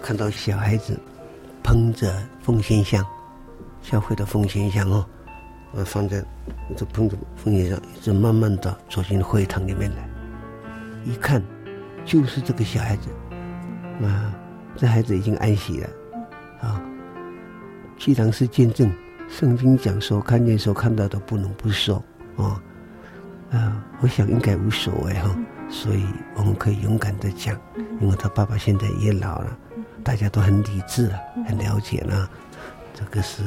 [0.00, 0.96] 看到小孩子
[1.64, 2.12] 捧着
[2.42, 3.04] 奉献箱，
[3.82, 5.04] 教会的奉献箱哦，
[5.72, 6.22] 我放在
[6.76, 10.08] 这捧着奉献箱，一直慢慢的走进会堂里面来，
[11.04, 11.42] 一看
[12.04, 13.08] 就是这个小孩子，
[14.04, 14.32] 啊，
[14.76, 15.90] 这孩子已经安息了，
[18.02, 18.92] 既然是见证，
[19.28, 22.02] 圣经讲说看见所看到的不能不说，
[22.36, 22.60] 啊。
[23.52, 25.38] 啊，我想应该无所谓哈，
[25.68, 27.56] 所以我们可以勇敢的讲，
[28.00, 29.56] 因为他爸爸现在也老了，
[30.02, 32.28] 大家都很理智了，很了解了，
[32.92, 33.44] 这个是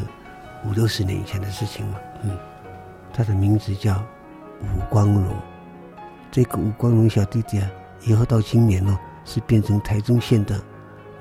[0.63, 2.37] 五六十年以前的事情嘛，嗯，
[3.11, 4.01] 他的名字叫
[4.61, 5.35] 吴光荣，
[6.31, 7.69] 这个吴光荣小弟弟啊，
[8.03, 10.57] 以后到今年哦，是变成台中县的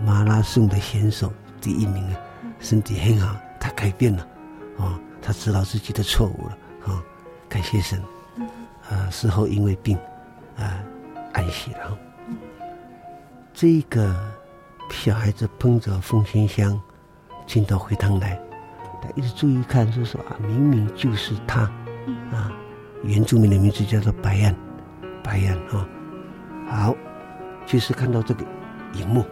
[0.05, 2.20] 马拉松的选手第一名啊，
[2.65, 4.23] 身体很好，他改变了，
[4.79, 7.03] 啊、哦，他知道自己的错误了，啊、哦，
[7.49, 8.03] 感谢神。
[8.91, 9.97] 啊，事后因为病，
[10.57, 10.83] 啊，
[11.33, 11.99] 安息了。
[13.53, 14.15] 这个
[14.91, 16.79] 小孩子捧着奉献箱
[17.47, 18.41] 进到会堂来，
[19.01, 21.61] 他一直注意看，就说啊，明明就是他，
[22.31, 22.51] 啊，
[23.03, 24.55] 原住民的名字叫做白安，
[25.23, 25.89] 白安啊，
[26.69, 26.97] 好，
[27.67, 28.45] 就是看到这个
[28.95, 29.25] 荧幕，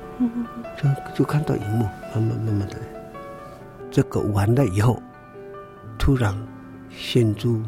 [0.77, 2.77] 就就看到荧幕，慢慢慢慢的，
[3.93, 5.01] 这个完了以后，
[5.99, 6.37] 突然
[6.91, 7.63] 现出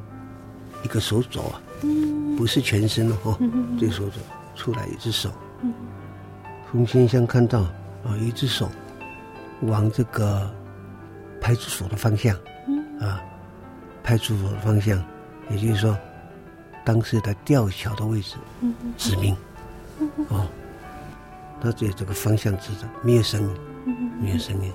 [0.82, 1.60] 一个手肘啊。
[2.36, 3.38] 不是全身了哈，
[3.78, 4.16] 这个手肘
[4.56, 5.30] 出来一只手，
[6.72, 8.68] 凤仙乡看到啊，有一只手
[9.60, 10.50] 往这个
[11.40, 12.34] 派出所的方向，
[13.00, 13.22] 啊，
[14.02, 15.00] 派出所的方向，
[15.48, 15.96] 也就是说，
[16.84, 18.34] 当时的吊桥的位置
[18.96, 19.36] 指明，
[20.28, 20.48] 哦，
[21.60, 24.72] 他在这个方向指着，没有声音，没有声音。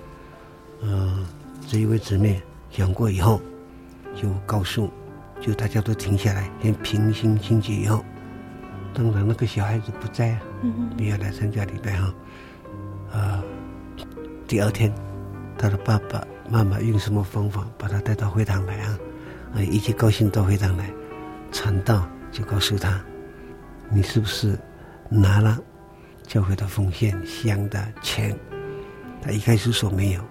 [0.81, 1.25] 嗯，
[1.71, 2.41] 这一位姊妹
[2.71, 3.39] 讲过以后，
[4.15, 4.89] 就告诉，
[5.39, 8.03] 就大家都停下来，先平心静气以后。
[8.91, 10.41] 当然，那个小孩子不在啊，
[10.97, 12.13] 没有来参加礼拜哈。
[13.11, 13.43] 啊，
[14.47, 14.91] 第二天，
[15.59, 18.99] 他的爸爸妈妈用什么方法把他带到会堂来啊？
[19.53, 20.89] 啊，一起高兴到会堂来，
[21.51, 22.99] 传道就告诉他
[23.93, 24.57] ：“你是不是
[25.07, 25.55] 拿了
[26.23, 28.35] 教会的奉献箱的钱？”
[29.21, 30.21] 他一开始说没有。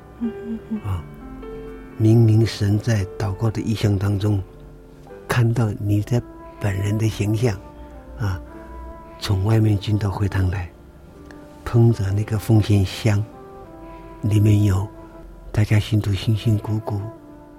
[0.84, 1.00] 啊，
[1.98, 4.40] 明明神在祷告的意象当中
[5.26, 6.22] 看到你的
[6.60, 7.54] 本人的形象，
[8.18, 8.40] 啊。
[9.20, 10.70] 从外面进到会堂来，
[11.64, 13.22] 捧着那个奉献箱，
[14.22, 14.86] 里面有
[15.50, 17.00] 大家信徒辛辛苦苦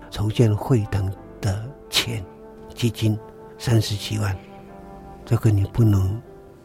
[0.09, 1.11] 筹建会堂
[1.41, 2.23] 的钱
[2.73, 3.19] 基金
[3.57, 4.33] 三十七万，
[5.25, 6.19] 这个你不能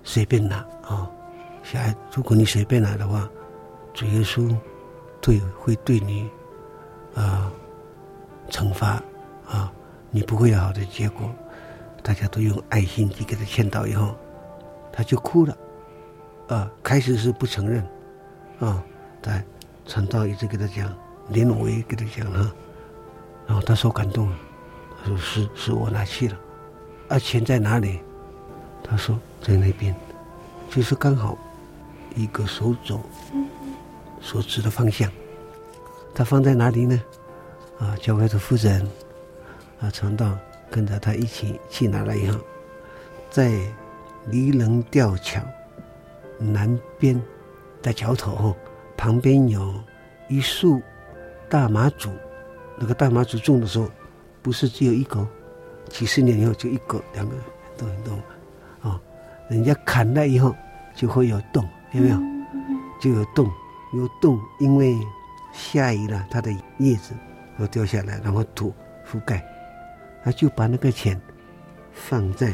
[0.05, 1.11] 随便拿啊！
[1.65, 3.29] 小孩，如果你随便拿的话，
[3.93, 4.57] 主耶稣
[5.21, 6.31] 对会对你
[7.17, 7.53] 啊
[8.51, 9.03] 惩罚
[9.49, 9.73] 啊，
[10.11, 11.31] 你不会有好的结果。
[12.03, 14.15] 大家都用爱心去给他劝导以后。
[14.97, 15.59] 他就哭了，
[16.47, 17.85] 啊，开始是不承认，
[18.61, 18.81] 啊，
[19.21, 19.43] 在
[19.87, 20.97] 传道一直给他讲，
[21.31, 22.55] 连我也给他讲了，
[23.45, 24.37] 然后他说感动了，
[25.03, 26.37] 他说是是我拿去了，
[27.09, 27.99] 啊，钱在哪里？
[28.85, 29.93] 他说在那边，
[30.71, 31.37] 就是刚好
[32.15, 33.01] 一个手肘
[34.21, 35.11] 所指的方向，
[36.15, 37.03] 他放在哪里呢？
[37.79, 38.89] 啊，教会的负责人
[39.81, 40.37] 啊，传道
[40.71, 42.39] 跟着他一起去拿了以后，
[43.31, 43.53] 在。
[44.29, 45.39] 离棱吊桥
[46.39, 47.23] 南边
[47.83, 48.57] 的桥头
[48.97, 49.75] 旁边有
[50.29, 50.81] 一束
[51.47, 52.09] 大麻竹，
[52.79, 53.87] 那个大麻竹种的时候，
[54.41, 55.29] 不是只有一个，
[55.91, 57.37] 几十年以后就一个、两个，
[57.77, 58.15] 都很多，
[58.81, 58.99] 啊，
[59.51, 60.57] 人家砍了以后
[60.97, 62.19] 就会有洞，有没有？
[63.03, 63.47] 就有洞，
[63.93, 64.97] 有洞，因为
[65.53, 67.13] 下雨了，它的叶子
[67.59, 68.75] 都掉下来，然后土
[69.07, 69.45] 覆盖，
[70.23, 71.21] 他就把那个钱
[71.93, 72.53] 放在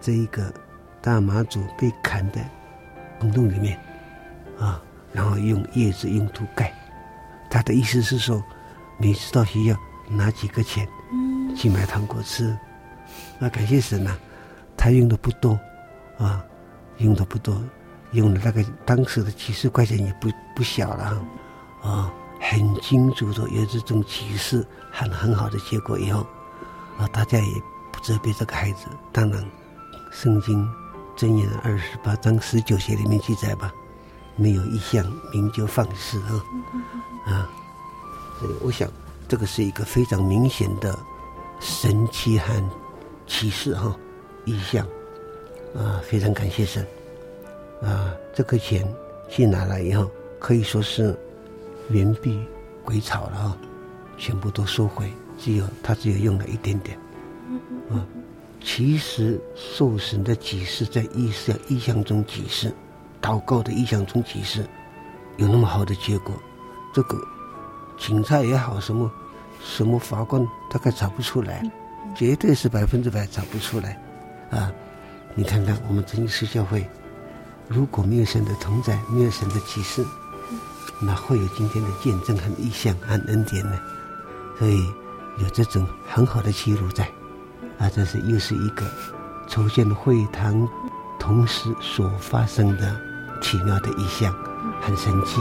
[0.00, 0.52] 这一个。
[1.02, 2.40] 大麻竹被砍的
[3.20, 3.78] 坑洞里面，
[4.58, 6.74] 啊，然后用叶子用土盖。
[7.48, 8.42] 他的意思是说，
[8.98, 10.84] 每次到学校拿几个钱
[11.56, 12.58] 去买糖果吃。
[13.38, 14.18] 那感谢神呐、啊，
[14.76, 15.56] 他用的不多，
[16.18, 16.44] 啊，
[16.96, 17.62] 用的不多，
[18.10, 21.24] 用的那个当时的几十块钱也不不小了，
[21.84, 22.12] 啊，
[22.50, 26.26] 很清楚的有这种启示，很很好的结果以后，
[26.98, 27.52] 啊，大家也
[27.92, 28.86] 不责备这个孩子。
[29.12, 29.44] 当然，
[30.10, 30.68] 圣经。
[31.18, 33.72] 箴言二十八章十九节里面记载吧，
[34.36, 36.44] 没有异象，民就放肆啊
[37.24, 37.48] 啊！
[38.38, 38.86] 所以我想，
[39.26, 40.94] 这个是一个非常明显的
[41.58, 42.52] 神奇和
[43.26, 43.96] 启示哈，
[44.44, 44.86] 意象
[45.74, 46.86] 啊，非常感谢神
[47.80, 48.12] 啊！
[48.34, 48.86] 这个钱
[49.30, 51.18] 去拿来以后，可以说是
[51.90, 52.40] 言必
[52.84, 53.56] 归草了啊，
[54.18, 56.98] 全部都收回，只有他只有用了一点点
[57.90, 58.04] 啊。
[58.62, 62.72] 其实受神的启示，在意识意象中启示，
[63.22, 64.66] 祷告的意象中启示，
[65.36, 66.34] 有那么好的结果，
[66.92, 67.16] 这个
[67.98, 69.10] 警察也好，什么
[69.62, 71.62] 什么法官大概查不出来，
[72.16, 74.00] 绝对是百分之百查不出来，
[74.50, 74.72] 啊！
[75.34, 76.88] 你看看我们真耶稣教会，
[77.68, 80.04] 如果没有神的同在，没有神的启示，
[80.98, 83.78] 那会有今天的见证和意象和恩典呢？
[84.58, 84.86] 所以
[85.38, 87.04] 有这种很好的记录在。
[87.78, 88.86] 啊，这是又是一个
[89.46, 90.66] 筹建会堂
[91.18, 92.98] 同时所发生的
[93.42, 94.34] 奇妙的异象，
[94.80, 95.40] 很神奇。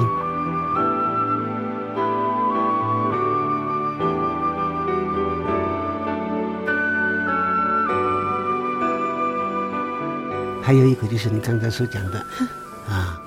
[10.62, 12.26] 还有一个就是你刚才所讲的，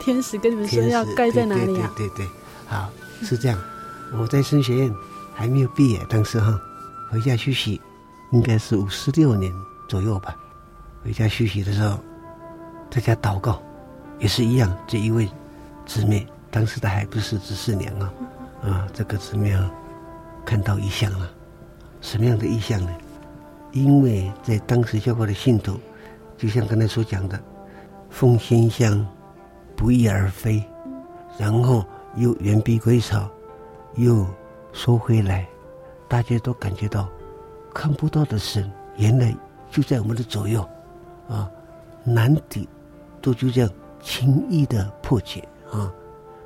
[0.08, 1.92] 天使跟你们说要盖在哪里啊？
[1.94, 2.30] 对对对，对，
[2.66, 2.88] 好，
[3.22, 3.58] 是这样。
[4.18, 4.94] 我在神学院
[5.34, 6.58] 还没有毕业，当时哈
[7.10, 7.78] 回家休息。
[8.30, 9.52] 应该是五十六年
[9.86, 10.34] 左右吧，
[11.02, 11.98] 回家休息的时候，
[12.90, 13.62] 在家祷告，
[14.18, 14.74] 也是一样。
[14.86, 15.28] 这一位
[15.84, 18.12] 姊妹，当时她还不是十四娘啊，
[18.62, 19.70] 啊，这个姊妹啊，
[20.44, 21.30] 看到异象了。
[22.00, 22.90] 什么样的异象呢？
[23.72, 25.78] 因为在当时教会的信徒，
[26.38, 27.38] 就像刚才所讲的，
[28.10, 29.06] 奉献箱
[29.78, 30.60] 不翼而飞，
[31.38, 31.84] 然后
[32.16, 33.30] 又言必归巢，
[33.94, 34.26] 又
[34.72, 35.46] 收回来，
[36.08, 37.08] 大家都感觉到。
[37.72, 39.32] 看不到的神，原来
[39.70, 40.68] 就在我们的左右，
[41.28, 41.48] 啊，
[42.02, 42.68] 难敌
[43.22, 43.70] 都就这样
[44.00, 45.92] 轻易的破解啊，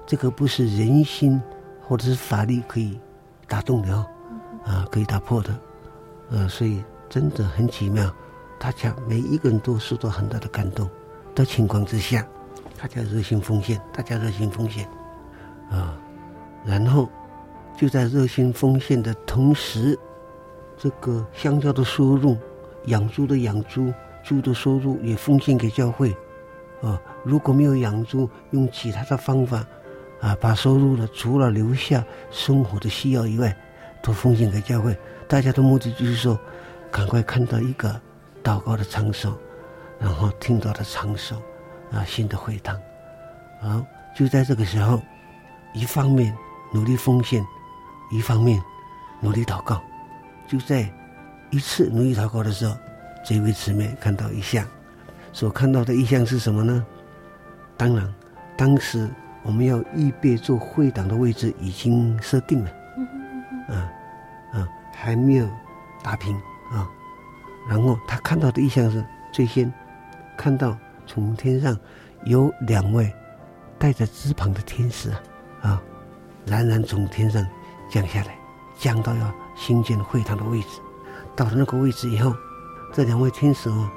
[0.06, 1.40] 这个不是人心
[1.88, 3.00] 或者是法力可以
[3.48, 4.06] 打动的哦，
[4.66, 5.58] 啊，可以打破的，
[6.28, 8.14] 呃，所以真的很奇妙，
[8.58, 10.86] 大家每一个人都受到很大的感动
[11.34, 12.26] 的情况之下，
[12.82, 14.84] 大家热心奉献，大家热心奉献，
[15.70, 15.96] 啊，
[16.66, 17.08] 然后
[17.76, 19.96] 就在热心奉献的同时，
[20.76, 22.36] 这个香蕉的收入，
[22.86, 26.12] 养猪的养猪，猪的收入也奉献给教会。
[26.82, 29.64] 啊，如果没有养猪，用其他的方法，
[30.20, 33.56] 啊，把收入的除了留下生活的需要以外，
[34.02, 34.98] 都奉献给教会。
[35.28, 36.36] 大家的目的就是说，
[36.90, 37.88] 赶快看到一个
[38.42, 39.38] 祷告的场所，
[40.00, 41.40] 然后听到的场所，
[41.93, 42.78] 啊，新的会堂。
[43.61, 43.84] 好，
[44.16, 45.01] 就在这个时候，
[45.74, 46.34] 一方面
[46.72, 47.45] 努力奉献，
[48.11, 48.62] 一方面
[49.20, 49.80] 努力祷告。
[50.49, 50.90] 就在
[51.51, 52.76] 一次努力祷告的时候，
[53.24, 54.66] 这位姊妹看到异象。
[55.32, 56.84] 所看到的异象是什么呢？
[57.76, 58.14] 当然，
[58.57, 59.09] 当时
[59.43, 62.70] 我们要预备做会堂的位置已经设定了，
[63.68, 63.93] 啊
[64.53, 65.49] 啊，还没有
[66.03, 66.36] 打平
[66.70, 66.86] 啊。
[67.68, 69.72] 然后他看到的意向是，最先
[70.36, 70.76] 看到
[71.07, 71.76] 从天上
[72.24, 73.12] 有两位
[73.78, 75.18] 带着翅膀的天使啊，
[75.62, 75.82] 啊
[76.46, 77.44] 冉冉从天上
[77.90, 78.36] 降下来，
[78.78, 80.80] 降到要新建会堂的位置。
[81.36, 82.34] 到了那个位置以后，
[82.92, 83.88] 这两位天使哦，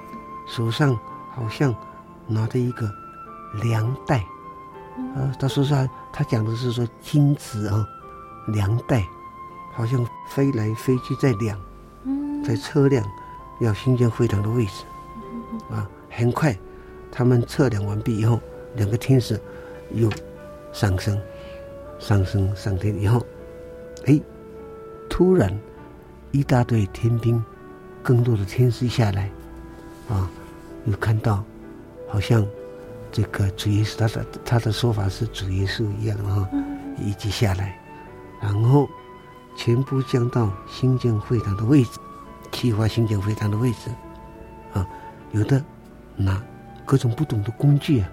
[0.47, 0.97] 手上。
[1.36, 1.76] 好像
[2.28, 2.89] 拿着一个
[3.62, 4.24] 粮袋，
[5.18, 7.86] 呃，他说是他讲的是说金子啊，
[8.47, 9.06] 粮袋，
[9.74, 9.99] 好像
[10.30, 11.60] 飞来飞去在量，
[12.41, 13.06] 在测量
[13.60, 14.86] 要新建会堂的位置，
[15.70, 16.58] 啊，很快
[17.16, 18.41] 他们测量完毕以后，
[18.76, 19.39] 两个天使
[19.93, 20.09] 又
[20.74, 21.18] 上升，
[21.97, 23.26] 上升上天以后，
[24.05, 24.20] 哎，
[25.09, 25.57] 突然
[26.32, 27.41] 一大队天兵，
[28.03, 29.32] 更多的天使下来，
[30.09, 30.30] 啊。
[30.88, 31.43] 有看到，
[32.07, 32.45] 好像
[33.11, 36.47] 这个主耶稣，他的他的说法是主耶稣一样哈，
[36.99, 37.80] 一起下来，
[38.39, 38.88] 然后
[39.57, 41.99] 全部降到新建会堂的位置，
[42.51, 43.89] 企划新建会堂的位置，
[44.74, 44.88] 啊，
[45.32, 45.59] 有的
[46.16, 46.39] 拿
[46.86, 48.09] 各种不同的工具啊，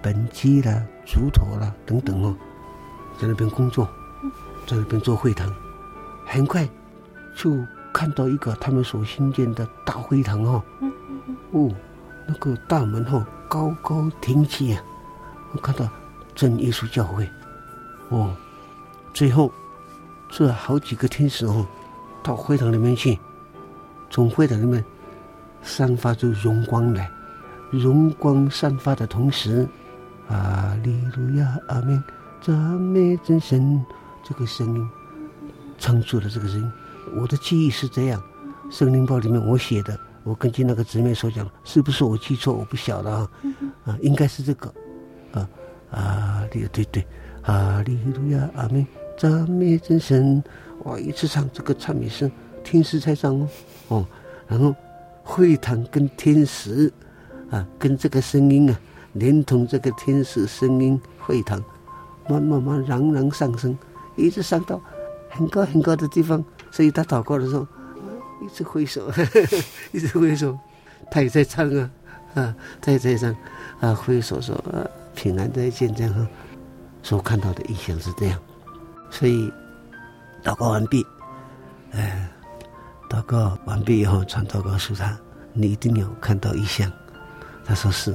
[0.00, 2.34] 本机啦、锄头啦等等哦，
[3.20, 3.86] 在那边工作，
[4.66, 5.52] 在那边做会堂，
[6.24, 6.66] 很快
[7.36, 7.50] 就
[7.92, 10.62] 看到一个他们所新建的大会堂哦，
[11.52, 11.70] 哦。
[12.28, 14.82] 那个大门后高高挺起啊，
[15.52, 15.88] 我看到
[16.34, 17.24] 真耶稣教会，
[18.08, 18.34] 哦，
[19.14, 19.48] 最后
[20.28, 21.64] 这好几个天使哦，
[22.24, 23.16] 到会堂里面去，
[24.10, 24.84] 从会堂里面
[25.62, 27.08] 散发出荣光来，
[27.70, 29.68] 荣光散发的同时，
[30.28, 32.02] 阿利路亚，阿门，
[32.40, 33.84] 赞美真神，
[34.24, 34.88] 这个声音
[35.78, 36.72] 唱出了这个声音，
[37.16, 38.22] 我的记忆是这样，
[38.70, 39.98] 圣灵报里面我写的。
[40.22, 42.52] 我根据那个姊妹所讲，是不是我记错？
[42.52, 43.30] 我不晓得啊，
[43.84, 44.74] 啊，应该是这个，
[45.32, 45.48] 啊
[45.92, 47.06] 啊，对对对，
[47.42, 48.84] 哈利路亚，阿门，
[49.16, 50.42] 赞美真神，
[50.82, 52.28] 哇，一次唱这个赞美声，
[52.64, 53.48] 天使在唱哦，
[53.86, 54.06] 哦，
[54.48, 54.74] 然后
[55.22, 56.92] 会堂跟天使，
[57.50, 58.80] 啊，跟这个声音啊，
[59.14, 61.62] 连同这个天使声音，沸腾
[62.28, 63.76] 慢慢慢冉冉上升，
[64.16, 64.80] 一直上到
[65.30, 67.66] 很高很高的地方，所以他祷告的时候。
[68.42, 70.56] 一直挥手，呵 呵一直挥手，
[71.10, 71.90] 他也在唱啊，
[72.34, 73.34] 啊，他也在唱，
[73.80, 74.84] 啊，挥手说啊，
[75.14, 76.26] 平安再见这样哈。
[77.02, 78.38] 所看到的异象是这样，
[79.10, 79.50] 所以
[80.44, 81.04] 祷告完毕，
[81.92, 82.28] 哎，
[83.08, 85.18] 祷告完毕以后传祷告诉他，
[85.54, 86.92] 你一定有看到异象。
[87.66, 88.14] 他说是，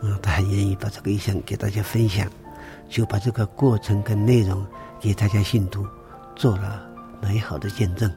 [0.00, 2.26] 嗯，他很愿意把这个意向给大家分享，
[2.88, 4.66] 就把这个过程跟内容
[4.98, 5.86] 给大家信徒
[6.34, 6.82] 做了
[7.20, 8.10] 美好的见证，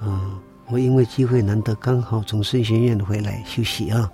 [0.00, 0.38] 嗯。
[0.68, 4.10] 我因为机会难得，刚好从圣学院回来休息啊。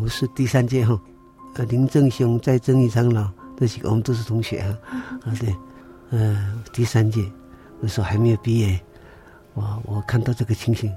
[0.00, 0.96] 我是第三届哈，
[1.56, 3.28] 呃，林正雄、在正义长老
[3.58, 4.78] 这几个我们都是同学啊。
[5.24, 5.52] 啊对，
[6.10, 7.28] 呃，第三届
[7.80, 8.78] 那时候还没有毕业，
[9.54, 10.94] 我我看到这个情形，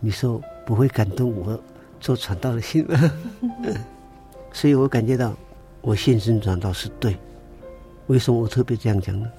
[0.00, 1.60] 你说不会感动我
[2.00, 2.86] 做传道的心？
[4.52, 5.34] 所以我感觉到
[5.80, 7.16] 我现身传道是对。
[8.06, 9.30] 为什么我特别这样讲呢？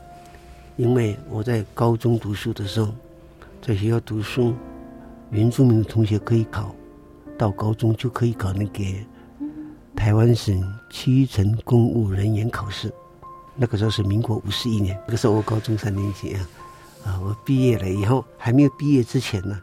[0.78, 2.93] 因为我在高中读书的时候。
[3.62, 4.53] 在学校读书，
[5.32, 6.74] 原住民的同学可以考，
[7.38, 8.84] 到高中就可以考那个
[9.97, 12.91] 台湾省基层公务人员考试。
[13.57, 16.49] 那个时候是民国五十一年，那个时候我高中三年级啊，
[17.05, 19.60] 啊，我毕业了以后还没有毕业之前呢，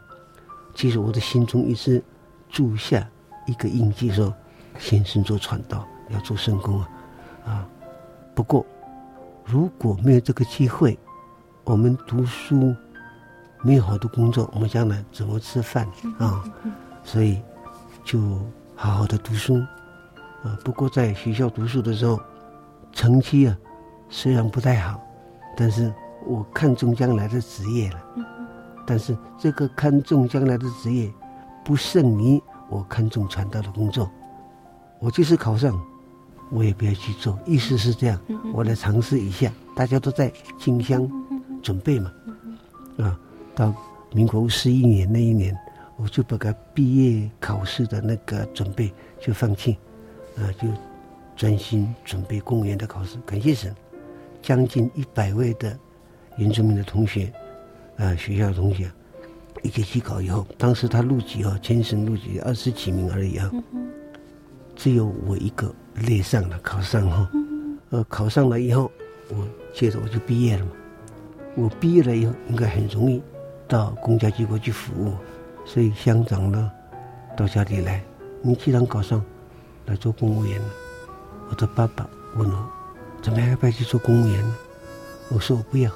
[0.75, 2.01] 其实我的心中一直
[2.49, 3.07] 住下
[3.45, 4.33] 一个印记，说
[4.77, 6.89] 先生做传道要做圣工啊，
[7.45, 7.69] 啊，
[8.33, 8.65] 不过
[9.45, 10.97] 如果没有这个机会，
[11.63, 12.75] 我们读书。
[13.63, 15.85] 没有好的工作，我们将来怎么吃饭
[16.19, 16.43] 啊？
[17.03, 17.41] 所以
[18.03, 18.19] 就
[18.75, 19.55] 好好的读书
[20.43, 22.19] 啊，不过在学校读书的时候，
[22.93, 23.57] 成绩啊
[24.09, 25.01] 虽然不太好，
[25.57, 25.91] 但是
[26.23, 27.99] 我看中将来的职业了。
[28.85, 31.11] 但是这个看中将来的职业，
[31.67, 34.09] 不胜于我看重传道的工作。
[34.99, 35.77] 我就是考上，
[36.49, 37.37] 我也不要去做。
[37.45, 38.17] 意思是这样，
[38.53, 39.51] 我来尝试一下。
[39.75, 41.05] 大家都在竞相
[41.61, 42.09] 准备嘛，
[42.99, 43.19] 啊，
[43.53, 43.75] 到
[44.13, 45.53] 民国五十一年那一年，
[45.97, 48.89] 我就把个毕业考试的那个准备
[49.19, 49.77] 就放弃，
[50.37, 50.69] 啊，就
[51.35, 53.17] 专心准备公务员的考试。
[53.25, 53.75] 感谢神，
[54.41, 55.77] 将近一百位的
[56.37, 57.29] 原住民的同学。
[57.97, 58.89] 啊，学校的同学，
[59.63, 63.51] 一个期考以后，当时他录取哦，全省录取二十几名而已啊，
[64.75, 67.29] 只有我一个列上了，考上哈，
[67.89, 68.91] 呃，考上了以后，
[69.29, 70.71] 我接着我就毕业了嘛。
[71.55, 73.21] 我毕业了以后，应该很容易
[73.67, 75.15] 到公家机构去服务，
[75.65, 76.71] 所以乡长呢，
[77.35, 78.03] 到家里来，
[78.41, 79.23] 你既然考上，
[79.85, 80.67] 来做公务员了。
[81.49, 82.69] 我的爸爸问我，
[83.21, 84.55] 怎么样要不要去做公务员呢？
[85.29, 85.91] 我说我不要。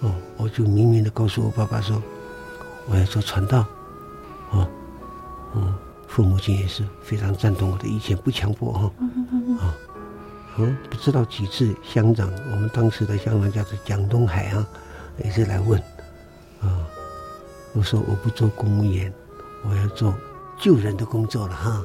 [0.00, 2.02] 哦，我就明明的告诉我爸爸说，
[2.86, 3.60] 我要做传道，
[4.50, 4.68] 啊，
[5.54, 5.74] 嗯，
[6.06, 8.92] 父母亲也是非常赞同我的意见，不强迫哈，
[9.60, 9.74] 啊，
[10.58, 14.66] 嗯，不知道几次乡长，我们当时的乡长叫做蒋东海啊，
[15.24, 15.80] 也是来问，
[16.60, 16.86] 啊，
[17.72, 19.12] 我说我不做公务员，
[19.68, 20.14] 我要做
[20.58, 21.84] 救人的工作了哈，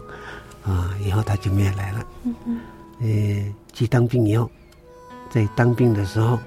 [0.63, 2.59] 啊，以后他就没有来了，嗯
[3.01, 4.49] 呃，去当兵以后，
[5.29, 6.39] 在当兵的时候。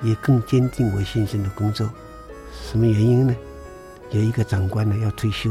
[0.00, 1.90] 也更坚定我先生的工作，
[2.70, 3.34] 什么原因呢？
[4.10, 5.50] 有一个长官呢要退休，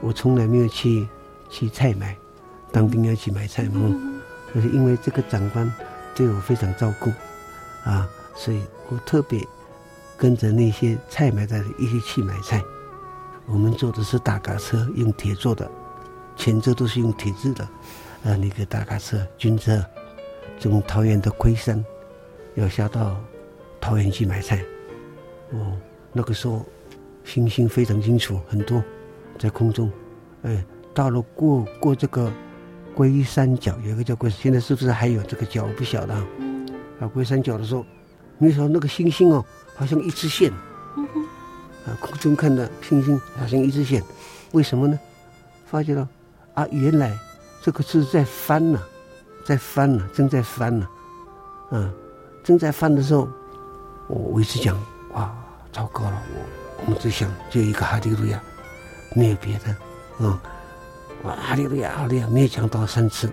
[0.00, 1.06] 我从来没有去
[1.48, 2.16] 去菜买，
[2.72, 3.94] 当兵要去买菜嘛，
[4.52, 5.72] 可是因为这个长官
[6.14, 7.10] 对我非常照顾，
[7.84, 9.46] 啊，所以我特别
[10.16, 12.62] 跟着那些菜买的一起去买菜。
[13.46, 15.70] 我们坐的是大卡车，用铁做的，
[16.36, 17.64] 前车都是用铁制的，
[18.24, 19.84] 啊，那个大卡车军车，
[20.58, 21.84] 从桃园的龟山
[22.54, 23.16] 要下到。
[23.80, 24.60] 桃园去买菜，
[25.52, 25.78] 哦，
[26.12, 26.66] 那个时候
[27.28, 28.82] 星星非常清楚，很多
[29.38, 29.92] 在空中，
[30.44, 30.64] 哎，
[30.94, 32.32] 到了过过这个
[32.94, 35.64] 龟山角，有一个叫龟，现在是不是还有这个角？
[35.64, 36.26] 我不晓得啊。
[37.00, 37.84] 啊，龟山角的时候，
[38.38, 39.44] 那时候那个星星哦，
[39.76, 40.50] 好像一支线，
[41.86, 44.02] 啊，空中看的星星好像一支线，
[44.52, 44.98] 为什么呢？
[45.66, 46.08] 发觉到
[46.54, 47.14] 啊，原来
[47.62, 48.80] 这个是在翻呢、
[49.44, 50.88] 在翻呢、正在翻呢、
[51.70, 51.92] 啊，啊，
[52.42, 53.28] 正在翻的时候。
[54.08, 54.74] 我我一直讲，
[55.12, 55.30] 哇，
[55.70, 56.22] 糟糕了！
[56.34, 58.40] 我我们只想就一个哈利路亚，
[59.14, 59.76] 没有别的，
[60.18, 60.38] 嗯，
[61.22, 63.30] 哇，哈利路亚，哈利路亚，没有讲到三次，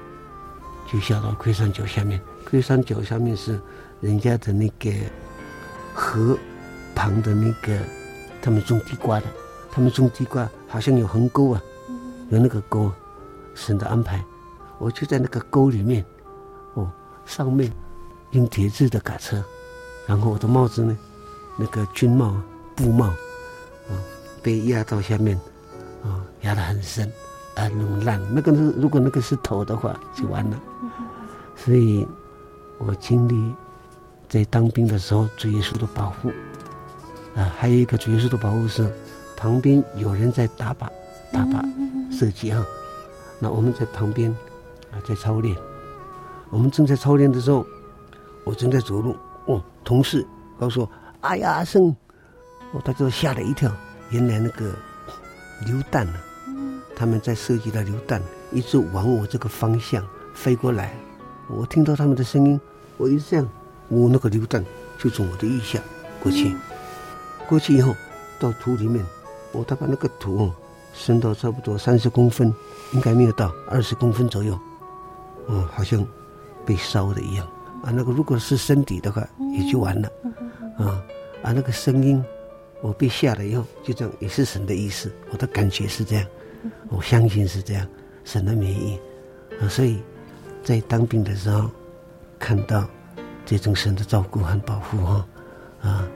[0.92, 2.20] 就下到龟山脚下面。
[2.50, 3.60] 龟山脚下面是
[4.02, 4.92] 人家的那个
[5.94, 6.38] 河
[6.94, 7.78] 旁的那个，
[8.42, 9.26] 他们种地瓜的，
[9.72, 11.62] 他们种地瓜好像有横沟啊，
[12.30, 12.92] 有那个沟，
[13.54, 14.24] 神的安排，
[14.78, 16.06] 我就在那个沟里面，
[16.76, 16.92] 哦，
[17.26, 17.72] 上面
[18.32, 19.44] 用铁制的卡车。
[20.08, 20.96] 然后我的帽子呢，
[21.58, 22.36] 那个军帽、
[22.76, 23.12] 布帽，
[24.46, 25.36] 被压到下面，
[26.04, 27.12] 啊、嗯，压得很深，
[27.56, 28.22] 啊，弄烂。
[28.32, 30.62] 那个是如果那个是头的话，就完了。
[31.56, 32.08] 所以，
[32.78, 33.52] 我经历
[34.30, 36.30] 在当兵的时候，主耶稣的保护，
[37.36, 38.88] 啊，还有一个主耶稣的保护是，
[39.36, 40.88] 旁边有人在打靶，
[41.34, 41.66] 打靶
[42.16, 42.64] 射击啊。
[43.40, 44.30] 那我们在旁边
[44.92, 45.58] 啊，在操练。
[46.52, 47.66] 我们正在操练的时候，
[48.44, 49.16] 我正在走路。
[49.48, 50.24] 哦，同事
[50.60, 50.90] 告诉我
[51.22, 51.90] ：“哎呀，阿胜，
[52.74, 53.72] 哦，他就吓了一跳。
[54.10, 54.72] 原来那个
[55.66, 56.50] 榴弹呢、啊，
[56.96, 60.94] 他们在设计的榴弹一直往我这个方向飞过来。
[61.48, 62.60] 我听到他们的声音，
[62.98, 63.48] 我一这样，
[63.88, 64.64] 我那个榴弹
[64.98, 65.80] 就从我的腋下
[66.22, 66.56] 过去。
[67.48, 67.96] 过去以后，
[68.40, 69.06] 到土里面，
[69.52, 70.54] 我，他把那个土哦
[70.94, 72.54] 伸到差不多三十公分，
[72.94, 74.58] 应该没有到二十公分左右。
[75.48, 76.06] 哦，好像
[76.66, 77.48] 被烧的一样。”
[77.84, 79.22] 啊，那个如果是身体的话，
[79.54, 80.10] 也就完了，
[80.80, 81.00] 啊，
[81.44, 82.24] 啊，那个声音，
[82.82, 86.26] 我被吓了以后，就这样，也是神的意思，我的感觉是这样，
[86.90, 87.88] 我相信是这样，
[88.24, 89.00] 神的美意，
[89.62, 90.02] 啊，所以
[90.64, 91.70] 在当兵的时候，
[92.38, 92.88] 看到
[93.46, 95.28] 这种神的照顾和保护哈，
[95.82, 96.08] 啊，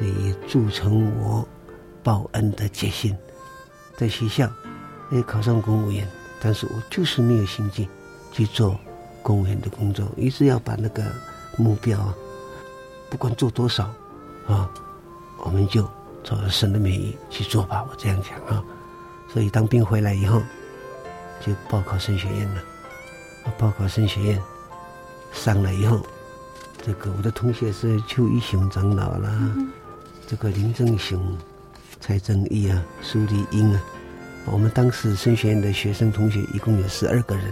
[0.00, 1.46] 也铸成我
[2.02, 3.16] 报恩的决心，
[3.96, 4.50] 在学校
[5.10, 6.06] 也考上公务员，
[6.40, 7.88] 但是我就是没有心境
[8.32, 8.78] 去做。
[9.22, 11.04] 公务员的工作，一直要把那个
[11.58, 12.10] 目标，
[13.10, 13.84] 不管做多少，
[14.46, 14.66] 啊，
[15.44, 15.86] 我们就
[16.22, 17.84] 做神的美意去做吧。
[17.88, 18.62] 我这样讲啊，
[19.32, 20.42] 所以当兵回来以后，
[21.44, 22.62] 就报考神学院了。
[23.58, 24.42] 报考神学院
[25.32, 26.00] 上了以后，
[26.82, 29.56] 这个我的同学是邱一雄长老啦，
[30.26, 31.36] 这个林正雄、
[32.00, 33.80] 蔡正义啊、苏丽英啊，
[34.46, 37.44] 我们当时神学院的学生同学一共有十二个人。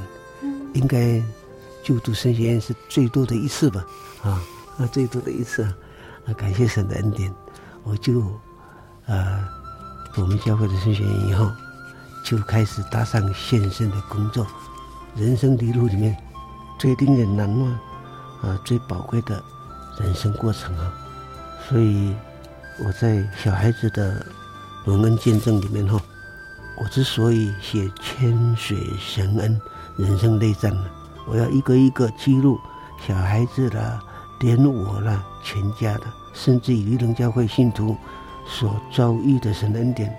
[0.74, 1.20] 应该
[1.82, 3.84] 就读神学院是最多的一次吧，
[4.22, 4.44] 啊，
[4.76, 5.74] 啊，最多的一次，啊，
[6.36, 7.34] 感谢神的恩典，
[7.82, 8.22] 我就，
[9.08, 9.42] 呃，
[10.16, 11.50] 我们教会的神学以后，
[12.22, 14.46] 就开始踏上献身的工作，
[15.16, 16.16] 人生的路里面
[16.78, 17.70] 最令人难忘，
[18.42, 19.42] 啊，最宝贵的
[19.98, 20.92] 人生过程啊，
[21.68, 22.14] 所以
[22.84, 24.24] 我在小孩子的
[24.84, 25.98] 蒙恩见证里面哈，
[26.76, 29.60] 我之所以写千水神恩。
[29.96, 30.72] 人生内战，
[31.26, 32.56] 我要一个一个记录
[33.04, 33.98] 小孩子的，
[34.38, 36.02] 连我了，全家的，
[36.32, 37.96] 甚至于灵教会信徒
[38.48, 40.10] 所遭遇的神恩典，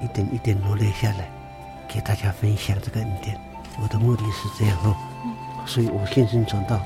[0.00, 1.28] 一点一点罗列下来，
[1.88, 3.36] 给大家分享这个恩典。
[3.82, 4.96] 我的目的是这样哦，
[5.66, 6.80] 所以我现身传道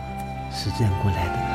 [0.50, 1.51] 是这样过来的。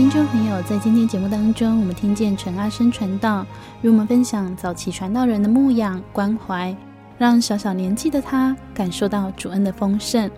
[0.00, 3.44] 听众朋友，在今天节目当中，我们听见陈阿生传道
[3.82, 6.74] 与我们分享早期传道人的牧养关怀，
[7.18, 10.28] 让小小年纪的他感受到主恩的丰盛，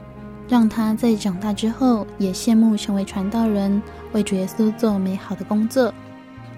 [0.49, 5.95] 让他在长大之后也羡慕成为传道人，为主耶稣做美好的工作。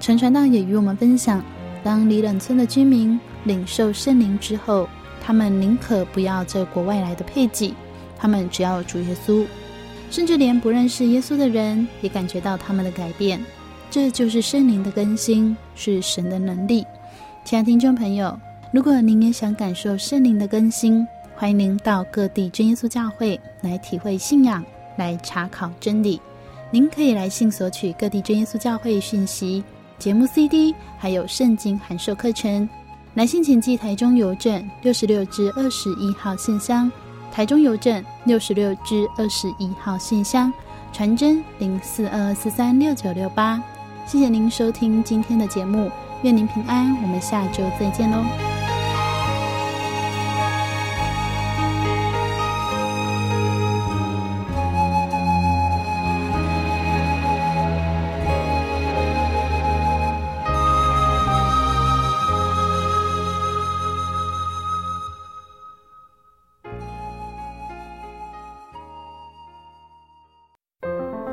[0.00, 1.44] 陈传道也与我们分享，
[1.82, 4.88] 当里冷村的居民领受圣灵之后，
[5.20, 7.74] 他们宁可不要这国外来的配给，
[8.16, 9.44] 他们只要主耶稣。
[10.14, 13.44] 甚至连不认识耶稣的人也感觉到他们的改变，
[13.90, 16.86] 这就是圣灵的更新，是神的能力。
[17.44, 18.38] 亲爱的听众朋友，
[18.72, 21.04] 如果您也想感受圣灵的更新，
[21.34, 24.64] 欢迎您到各地真耶稣教会来体会信仰，
[24.96, 26.20] 来查考真理。
[26.70, 29.64] 您可以来信索取各地真耶稣教会讯息、
[29.98, 32.68] 节目 CD，还有圣经函授课程。
[33.14, 36.88] 来信请寄台中邮政六十六至二十一号信箱。
[37.34, 40.52] 台中邮政六十六至二十一号信箱，
[40.92, 43.60] 传真零四二四三六九六八。
[44.06, 45.90] 谢谢您收听今天的节目，
[46.22, 48.53] 愿您平安，我们下周再见喽。